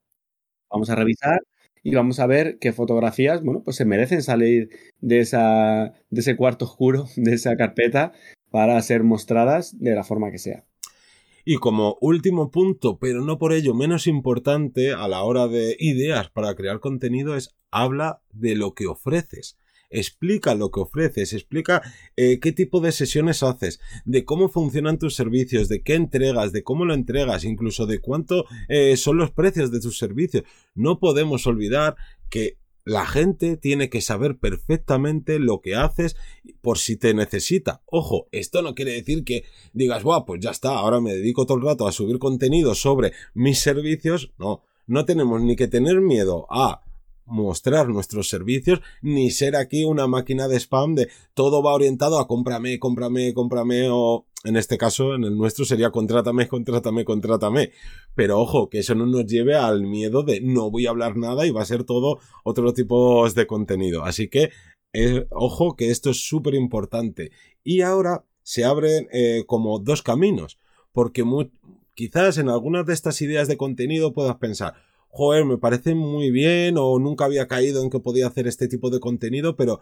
Vamos 0.71 0.91
a 0.91 0.97
revisar 0.97 1.41
y 1.83 1.95
vamos 1.95 2.21
a 2.21 2.27
ver 2.27 2.59
qué 2.59 2.73
fotografías, 2.73 3.43
bueno, 3.43 3.63
pues 3.65 3.77
se 3.77 3.85
merecen 3.85 4.23
salir 4.23 4.71
de, 5.01 5.21
esa, 5.21 5.95
de 6.11 6.21
ese 6.21 6.37
cuarto 6.37 6.65
oscuro, 6.67 7.07
de 7.17 7.35
esa 7.35 7.57
carpeta, 7.57 8.13
para 8.51 8.81
ser 8.83 9.03
mostradas 9.05 9.79
de 9.79 9.95
la 9.95 10.05
forma 10.05 10.31
que 10.31 10.39
sea. 10.39 10.65
Y 11.53 11.57
como 11.57 11.99
último 12.01 12.53
punto, 12.53 13.01
pero 13.01 13.25
no 13.25 13.37
por 13.37 13.53
ello 13.53 13.75
menos 13.75 14.07
importante 14.07 14.93
a 14.93 15.09
la 15.09 15.25
hora 15.25 15.49
de 15.49 15.75
ideas 15.81 16.31
para 16.31 16.55
crear 16.55 16.79
contenido, 16.79 17.35
es 17.35 17.57
habla 17.73 18.23
de 18.33 18.55
lo 18.55 18.73
que 18.77 18.87
ofreces 18.87 19.59
explica 19.91 20.55
lo 20.55 20.71
que 20.71 20.79
ofreces, 20.79 21.33
explica 21.33 21.83
eh, 22.17 22.39
qué 22.39 22.53
tipo 22.53 22.81
de 22.81 22.93
sesiones 22.93 23.43
haces, 23.43 23.81
de 24.05 24.25
cómo 24.25 24.49
funcionan 24.49 24.99
tus 24.99 25.17
servicios, 25.17 25.69
de 25.69 25.83
qué 25.83 25.95
entregas, 25.95 26.53
de 26.53 26.63
cómo 26.63 26.85
lo 26.85 26.95
entregas, 26.95 27.43
incluso 27.43 27.87
de 27.87 27.99
cuánto 27.99 28.45
eh, 28.69 28.97
son 28.97 29.17
los 29.17 29.33
precios 29.33 29.73
de 29.73 29.81
tus 29.81 29.99
servicios. 29.99 30.45
No 30.77 31.01
podemos 31.01 31.49
olvidar 31.49 31.97
que 32.29 32.60
la 32.85 33.07
gente 33.07 33.57
tiene 33.57 33.91
que 33.91 34.01
saber 34.01 34.39
perfectamente 34.39 35.39
lo 35.39 35.61
que 35.61 35.75
haces 35.75 36.17
por 36.61 36.79
si 36.79 36.97
te 36.97 37.15
necesita. 37.15 37.83
Ojo, 37.87 38.29
esto 38.33 38.63
no 38.63 38.75
quiere 38.75 38.93
decir 38.93 39.25
que 39.25 39.45
digas, 39.73 40.03
guau, 40.03 40.25
pues 40.25 40.41
ya 40.41 40.51
está, 40.51 40.71
ahora 40.79 41.01
me 41.01 41.15
dedico 41.15 41.47
todo 41.47 41.59
el 41.59 41.65
rato 41.65 41.87
a 41.87 41.93
subir 41.93 42.19
contenido 42.19 42.75
sobre 42.75 43.13
mis 43.35 43.59
servicios. 43.59 44.33
No, 44.39 44.63
no 44.87 45.05
tenemos 45.05 45.41
ni 45.43 45.57
que 45.57 45.69
tener 45.69 46.01
miedo 46.01 46.47
a 46.51 46.83
mostrar 47.31 47.89
nuestros 47.89 48.29
servicios 48.29 48.81
ni 49.03 49.31
ser 49.31 49.57
aquí 49.57 49.85
una 49.85 50.07
máquina 50.07 50.49
de 50.49 50.59
spam 50.59 50.95
de 50.95 51.09
todo 51.35 51.63
va 51.63 51.73
orientado 51.73 52.19
a 52.19 52.27
cómprame, 52.27 52.79
cómprame, 52.79 53.33
cómprame 53.33 53.89
o 53.91 54.27
en 54.43 54.57
este 54.57 54.79
caso, 54.79 55.15
en 55.15 55.25
el 55.25 55.37
nuestro 55.37 55.67
sería 55.67 55.91
contrátame, 55.91 56.49
contrátame, 56.49 57.05
contrátame. 57.05 57.73
Pero 58.15 58.41
ojo, 58.41 58.71
que 58.71 58.79
eso 58.79 58.95
no 58.95 59.05
nos 59.05 59.27
lleve 59.27 59.55
al 59.55 59.83
miedo 59.83 60.23
de 60.23 60.41
no 60.41 60.71
voy 60.71 60.87
a 60.87 60.91
hablar 60.91 61.17
nada 61.17 61.47
y 61.47 61.51
va 61.51 61.61
a 61.63 61.67
ser 61.67 61.85
todo 61.85 62.21
otro 62.43 62.73
tipo 62.73 63.29
de 63.29 63.47
contenido. 63.47 64.03
Así 64.05 64.29
que, 64.29 64.51
eh, 64.95 65.27
ojo, 65.31 65.77
que 65.77 65.91
esto 65.91 66.11
es 66.11 66.27
súper 66.27 66.55
importante. 66.55 67.33
Y 67.63 67.83
ahora 67.83 68.25
se 68.43 68.65
abren 68.65 69.09
eh, 69.13 69.45
como 69.47 69.79
dos 69.79 70.03
caminos, 70.03 70.59
porque 70.93 71.23
quizás 71.95 72.39
en 72.39 72.49
algunas 72.49 72.87
de 72.87 72.95
estas 72.95 73.21
ideas 73.21 73.47
de 73.47 73.59
contenido 73.59 74.15
puedas 74.15 74.37
pensar, 74.37 74.75
joder, 75.11 75.45
me 75.45 75.59
parece 75.59 75.95
muy 75.95 76.31
bien 76.31 76.77
o 76.79 76.99
nunca 76.99 77.27
había 77.27 77.47
caído 77.47 77.83
en 77.83 77.91
que 77.91 78.01
podía 78.01 78.27
hacer 78.27 78.47
este 78.47 78.69
tipo 78.69 78.91
de 78.91 79.01
contenido, 79.01 79.57
pero 79.57 79.81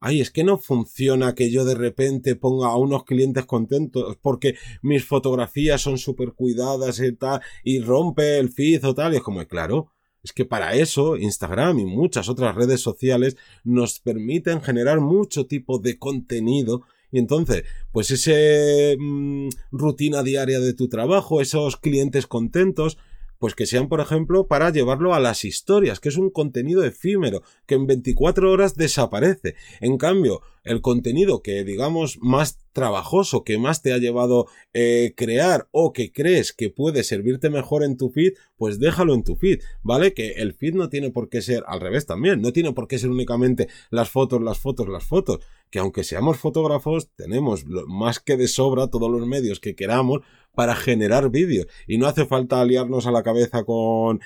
ay, 0.00 0.20
es 0.20 0.30
que 0.30 0.42
no 0.42 0.58
funciona 0.58 1.34
que 1.34 1.50
yo 1.50 1.64
de 1.64 1.76
repente 1.76 2.34
ponga 2.34 2.68
a 2.68 2.76
unos 2.76 3.04
clientes 3.04 3.46
contentos 3.46 4.18
porque 4.20 4.56
mis 4.82 5.04
fotografías 5.04 5.80
son 5.80 5.98
súper 5.98 6.32
cuidadas 6.32 6.98
y 7.00 7.12
tal, 7.12 7.40
y 7.62 7.80
rompe 7.80 8.38
el 8.38 8.50
feed 8.50 8.84
o 8.84 8.94
tal, 8.94 9.14
y 9.14 9.16
es 9.18 9.22
como, 9.22 9.46
claro, 9.46 9.92
es 10.22 10.32
que 10.32 10.44
para 10.44 10.74
eso 10.74 11.16
Instagram 11.16 11.78
y 11.78 11.84
muchas 11.84 12.28
otras 12.28 12.54
redes 12.54 12.80
sociales 12.80 13.36
nos 13.64 14.00
permiten 14.00 14.60
generar 14.60 15.00
mucho 15.00 15.46
tipo 15.46 15.78
de 15.78 15.98
contenido 15.98 16.82
y 17.12 17.18
entonces, 17.18 17.64
pues 17.92 18.10
ese 18.10 18.96
mm, 18.98 19.48
rutina 19.70 20.22
diaria 20.22 20.60
de 20.60 20.72
tu 20.72 20.88
trabajo, 20.88 21.42
esos 21.42 21.76
clientes 21.76 22.26
contentos, 22.26 22.96
pues 23.42 23.56
que 23.56 23.66
sean, 23.66 23.88
por 23.88 23.98
ejemplo, 23.98 24.46
para 24.46 24.70
llevarlo 24.70 25.14
a 25.14 25.18
las 25.18 25.44
historias, 25.44 25.98
que 25.98 26.10
es 26.10 26.16
un 26.16 26.30
contenido 26.30 26.84
efímero, 26.84 27.42
que 27.66 27.74
en 27.74 27.88
24 27.88 28.52
horas 28.52 28.76
desaparece. 28.76 29.56
En 29.80 29.98
cambio, 29.98 30.42
el 30.62 30.80
contenido 30.80 31.42
que 31.42 31.64
digamos 31.64 32.18
más 32.20 32.60
trabajoso, 32.72 33.42
que 33.42 33.58
más 33.58 33.82
te 33.82 33.92
ha 33.92 33.98
llevado 33.98 34.46
eh, 34.72 35.14
crear 35.16 35.66
o 35.72 35.92
que 35.92 36.12
crees 36.12 36.52
que 36.52 36.70
puede 36.70 37.02
servirte 37.02 37.50
mejor 37.50 37.82
en 37.82 37.96
tu 37.96 38.10
feed, 38.10 38.34
pues 38.56 38.78
déjalo 38.78 39.12
en 39.12 39.24
tu 39.24 39.34
feed, 39.34 39.60
¿vale? 39.82 40.14
Que 40.14 40.34
el 40.34 40.54
feed 40.54 40.74
no 40.74 40.88
tiene 40.88 41.10
por 41.10 41.28
qué 41.28 41.42
ser 41.42 41.64
al 41.66 41.80
revés 41.80 42.06
también, 42.06 42.40
no 42.42 42.52
tiene 42.52 42.72
por 42.72 42.86
qué 42.86 43.00
ser 43.00 43.10
únicamente 43.10 43.66
las 43.90 44.08
fotos, 44.08 44.40
las 44.40 44.60
fotos, 44.60 44.88
las 44.88 45.02
fotos, 45.02 45.40
que 45.72 45.78
aunque 45.78 46.04
seamos 46.04 46.36
fotógrafos, 46.36 47.08
tenemos 47.16 47.64
más 47.88 48.20
que 48.20 48.36
de 48.36 48.46
sobra 48.46 48.88
todos 48.88 49.10
los 49.10 49.26
medios 49.26 49.58
que 49.58 49.74
queramos 49.74 50.20
para 50.54 50.76
generar 50.76 51.30
vídeos. 51.30 51.66
Y 51.88 51.96
no 51.96 52.06
hace 52.06 52.26
falta 52.26 52.60
aliarnos 52.60 53.06
a 53.06 53.10
la 53.10 53.22
cabeza 53.22 53.64
con, 53.64 54.20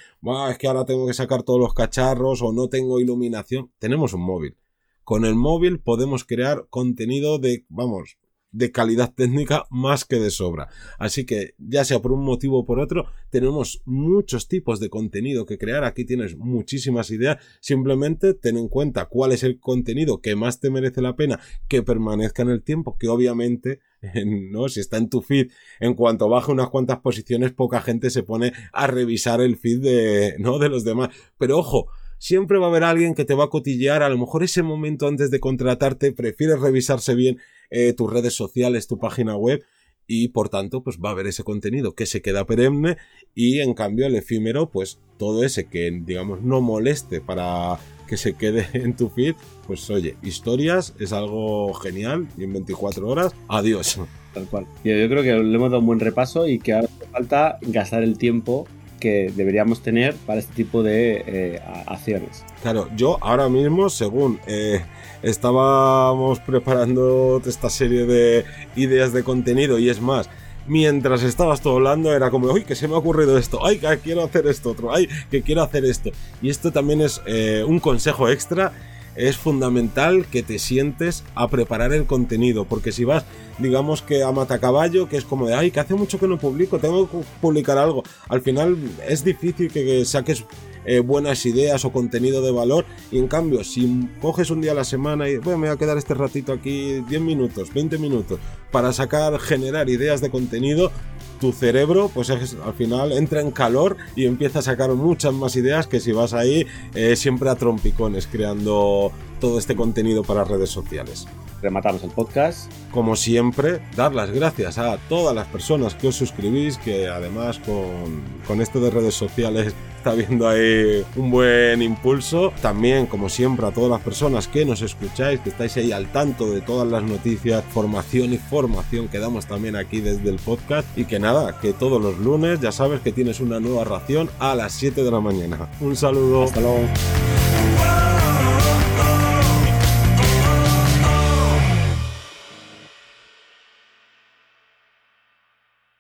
es 0.51 0.59
que 0.59 0.67
ahora 0.67 0.85
tengo 0.85 1.07
que 1.07 1.15
sacar 1.15 1.45
todos 1.45 1.61
los 1.61 1.73
cacharros 1.73 2.43
o 2.43 2.53
no 2.53 2.69
tengo 2.69 2.99
iluminación, 2.99 3.71
tenemos 3.79 4.13
un 4.13 4.23
móvil. 4.23 4.57
Con 5.05 5.25
el 5.25 5.37
móvil 5.37 5.79
podemos 5.79 6.25
crear 6.25 6.67
contenido 6.69 7.39
de, 7.39 7.65
vamos, 7.69 8.19
de 8.57 8.73
calidad 8.73 9.12
técnica 9.14 9.66
más 9.71 10.05
que 10.05 10.16
de 10.16 10.31
sobra. 10.31 10.69
Así 10.99 11.27
que, 11.27 11.55
ya 11.59 11.85
sea 11.85 12.01
por 12.01 12.12
un 12.12 12.25
motivo 12.25 12.61
o 12.61 12.64
por 12.64 12.81
otro, 12.81 13.07
tenemos 13.31 13.83
muchos 13.85 14.49
tipos 14.49 14.81
de 14.81 14.88
contenido 14.88 15.47
que 15.47 15.59
crear. 15.59 15.85
Aquí 15.85 16.05
tienes 16.05 16.37
muchísimas 16.37 17.11
ideas. 17.11 17.38
Simplemente 17.61 18.35
ten 18.35 18.57
en 18.57 18.69
cuenta 18.69 19.07
cuál 19.07 19.33
es 19.33 19.42
el 19.42 19.61
contenido 19.61 20.21
que 20.21 20.37
más 20.37 20.61
te 20.61 20.71
merece 20.71 21.03
la 21.03 21.16
pena 21.16 21.40
que 21.69 21.83
permanezca 21.83 22.42
en 22.42 22.51
el 22.51 22.62
tiempo, 22.62 22.97
que 22.99 23.09
obviamente 23.09 23.81
¿no? 24.51 24.69
Si 24.69 24.81
está 24.81 24.97
en 24.97 25.09
tu 25.09 25.23
feed, 25.23 25.51
en 25.81 25.95
cuanto 25.95 26.29
baja 26.29 26.53
unas 26.53 26.71
cuantas 26.71 27.01
posiciones, 27.01 27.53
poca 27.53 27.81
gente 27.81 28.11
se 28.11 28.23
pone 28.23 28.53
a 28.73 28.87
revisar 28.87 29.40
el 29.40 29.57
feed 29.57 29.81
de, 29.81 30.37
¿no? 30.38 30.59
de 30.59 30.69
los 30.69 30.85
demás. 30.85 31.11
Pero 31.38 31.59
ojo, 31.59 31.88
siempre 32.27 32.59
va 32.59 32.67
a 32.67 32.71
haber 32.71 32.83
alguien 32.83 33.15
que 33.15 33.25
te 33.25 33.35
va 33.35 33.45
a 33.45 33.51
cotillear, 33.51 34.03
a 34.03 34.09
lo 34.09 34.19
mejor 34.19 34.43
ese 34.43 34.65
momento 34.65 35.07
antes 35.07 35.31
de 35.31 35.39
contratarte, 35.39 36.11
prefieres 36.11 36.59
revisarse 36.59 37.15
bien 37.15 37.39
eh, 37.71 37.93
tus 37.93 38.12
redes 38.12 38.35
sociales, 38.35 38.89
tu 38.89 38.99
página 38.99 39.37
web, 39.37 39.62
y 40.09 40.29
por 40.29 40.49
tanto, 40.49 40.83
pues 40.83 40.99
va 40.99 41.11
a 41.11 41.12
haber 41.12 41.29
ese 41.29 41.45
contenido 41.45 41.95
que 41.95 42.05
se 42.05 42.23
queda 42.23 42.45
perenne, 42.45 42.97
y 43.33 43.61
en 43.61 43.75
cambio 43.75 44.07
el 44.07 44.17
efímero, 44.17 44.71
pues 44.71 44.99
todo 45.19 45.45
ese 45.45 45.69
que, 45.69 45.89
digamos, 46.05 46.43
no 46.43 46.61
moleste 46.61 47.21
para 47.21 47.79
que 48.09 48.17
se 48.17 48.35
quede 48.35 48.67
en 48.73 48.97
tu 48.97 49.09
feed, 49.09 49.37
pues 49.69 49.89
oye, 49.91 50.17
historias 50.25 50.95
es 50.99 51.12
algo 51.12 51.75
genial 51.75 52.27
y 52.37 52.43
en 52.43 52.55
24 52.55 53.07
horas, 53.07 53.35
adiós. 53.47 54.01
Tal 54.35 54.47
cual. 54.47 54.67
Yo, 54.83 55.09
creo 55.09 55.23
que 55.23 55.33
le 55.33 55.55
hemos 55.55 55.71
dado 55.71 55.79
un 55.79 55.87
buen 55.87 56.01
repaso 56.01 56.49
y 56.49 56.59
que 56.59 56.73
ahora 56.73 56.89
falta 57.12 57.59
gastar 57.62 58.03
el 58.03 58.19
tiempo 58.19 58.67
que 58.99 59.33
deberíamos 59.35 59.83
tener 59.83 60.15
para 60.15 60.41
este 60.41 60.55
tipo 60.55 60.83
de 60.83 61.25
eh, 61.27 61.63
acciones. 61.87 62.45
Claro, 62.63 62.89
yo 62.97 63.19
ahora 63.21 63.49
mismo, 63.49 63.91
según 63.91 64.41
eh, 64.47 64.83
estábamos 65.23 66.41
preparando 66.41 67.41
esta 67.45 67.71
serie 67.71 68.07
de 68.07 68.45
ideas 68.75 69.13
de 69.13 69.23
contenido 69.23 69.79
y 69.79 69.89
es 69.89 70.01
más, 70.01 70.29
mientras 70.67 71.23
estabas 71.23 71.61
todo 71.61 71.77
hablando 71.77 72.13
era 72.13 72.31
como, 72.31 72.49
uy, 72.49 72.65
que 72.65 72.75
se 72.75 72.89
me 72.89 72.95
ha 72.95 72.99
ocurrido 72.99 73.39
esto, 73.39 73.65
ay, 73.65 73.79
que 73.79 73.99
quiero 73.99 74.25
hacer 74.25 74.47
esto 74.47 74.71
otro, 74.71 74.95
ay, 74.95 75.09
que 75.31 75.43
quiero 75.43 75.63
hacer 75.63 75.85
esto. 75.85 76.11
Y 76.43 76.51
esto 76.51 76.73
también 76.73 77.01
es 77.01 77.21
eh, 77.27 77.65
un 77.67 77.81
consejo 77.81 78.29
extra 78.29 78.73
es 79.16 79.37
fundamental 79.37 80.26
que 80.26 80.42
te 80.42 80.59
sientes 80.59 81.24
a 81.35 81.48
preparar 81.48 81.92
el 81.92 82.07
contenido, 82.07 82.64
porque 82.64 82.92
si 82.92 83.05
vas, 83.05 83.24
digamos 83.59 84.02
que 84.02 84.22
a 84.22 84.33
matacaballo, 84.33 85.09
que 85.09 85.16
es 85.16 85.24
como 85.24 85.46
de, 85.46 85.55
ay, 85.55 85.70
que 85.70 85.81
hace 85.81 85.94
mucho 85.94 86.18
que 86.18 86.29
no 86.29 86.38
publico, 86.38 86.79
tengo 86.79 87.11
que 87.11 87.18
publicar 87.40 87.79
algo, 87.79 88.02
al 88.29 88.42
final 88.42 88.76
es 89.09 89.24
difícil 89.24 89.70
que 89.70 90.05
saques 90.05 90.44
eh, 90.88 91.00
buenas 91.00 91.44
ideas 91.46 91.85
o 91.85 91.90
contenido 91.90 92.40
de 92.42 92.52
valor. 92.52 92.85
Y 93.11 93.18
en 93.18 93.26
cambio, 93.26 93.64
si 93.64 94.09
coges 94.22 94.50
un 94.50 94.61
día 94.61 94.70
a 94.70 94.74
la 94.74 94.85
semana 94.85 95.29
y 95.29 95.37
bueno, 95.38 95.59
me 95.59 95.66
voy 95.66 95.74
a 95.74 95.79
quedar 95.79 95.98
este 95.98 96.14
ratito 96.14 96.52
aquí 96.52 97.02
10 97.09 97.20
minutos, 97.20 97.74
20 97.74 97.98
minutos 97.98 98.38
para 98.70 98.92
sacar, 98.92 99.38
generar 99.40 99.88
ideas 99.88 100.20
de 100.20 100.31
contenido, 100.31 100.92
tu 101.38 101.53
cerebro, 101.53 102.11
pues 102.12 102.31
al 102.31 102.75
final 102.75 103.12
entra 103.12 103.40
en 103.40 103.51
calor 103.51 103.96
y 104.14 104.27
empieza 104.27 104.61
a 104.61 104.62
sacar 104.62 104.90
muchas 104.94 105.33
más 105.33 105.57
ideas 105.57 105.87
que 105.87 106.01
si 106.01 106.12
vas 106.12 106.35
ahí 106.35 106.66
eh, 106.94 107.16
siempre 107.16 107.51
a 107.51 107.55
trompicones 107.55 108.27
creando 108.27 109.12
todo 109.40 109.59
este 109.59 109.77
contenido 109.77 110.22
para 110.22 110.44
redes 110.44 110.70
sociales. 110.70 111.27
Rematamos 111.62 112.03
el 112.05 112.11
podcast. 112.11 112.71
Como 112.90 113.16
siempre, 113.16 113.81
dar 113.97 114.14
las 114.14 114.31
gracias 114.31 114.79
a 114.79 114.97
todas 115.09 115.35
las 115.35 115.47
personas 115.47 115.95
que 115.95 116.09
os 116.09 116.16
suscribís, 116.16 116.79
que 116.79 117.09
además 117.09 117.59
con, 117.59 118.23
con 118.47 118.61
esto 118.61 118.81
de 118.81 118.90
redes 118.90 119.14
sociales 119.14 119.75
está 120.07 120.14
viendo 120.14 120.49
ahí 120.49 121.05
un 121.16 121.33
buen 121.33 121.83
impulso. 121.83 122.53
También, 122.62 123.07
como 123.07 123.29
siempre, 123.29 123.66
a 123.66 123.73
todas 123.73 123.90
las 123.90 124.01
personas 124.01 124.47
que 124.47 124.64
nos 124.64 124.81
escucháis, 124.83 125.40
que 125.40 125.51
estáis 125.51 125.77
ahí 125.79 125.90
al 125.90 126.12
tanto 126.12 126.49
de 126.49 126.61
todas 126.61 126.87
las 126.87 127.03
noticias, 127.03 127.64
formación 127.73 128.33
y 128.33 128.38
formación 128.38 129.09
que 129.09 129.19
damos 129.19 129.47
también 129.47 129.75
aquí 129.75 130.01
desde 130.01 130.31
el 130.31 130.37
podcast. 130.37 130.87
Y 130.97 131.07
que 131.07 131.19
nada, 131.19 131.59
que 131.61 131.73
todos 131.73 132.01
los 132.01 132.19
lunes 132.19 132.61
ya 132.61 132.71
sabes 132.71 133.01
que 133.01 133.11
tienes 133.11 133.40
una 133.40 133.59
nueva 133.59 133.83
ración 133.83 134.31
a 134.38 134.55
las 134.55 134.73
7 134.75 135.03
de 135.03 135.11
la 135.11 135.21
mañana. 135.21 135.69
Un 135.81 135.97
saludo. 135.97 136.45
Hasta 136.45 136.61
luego. 136.61 136.87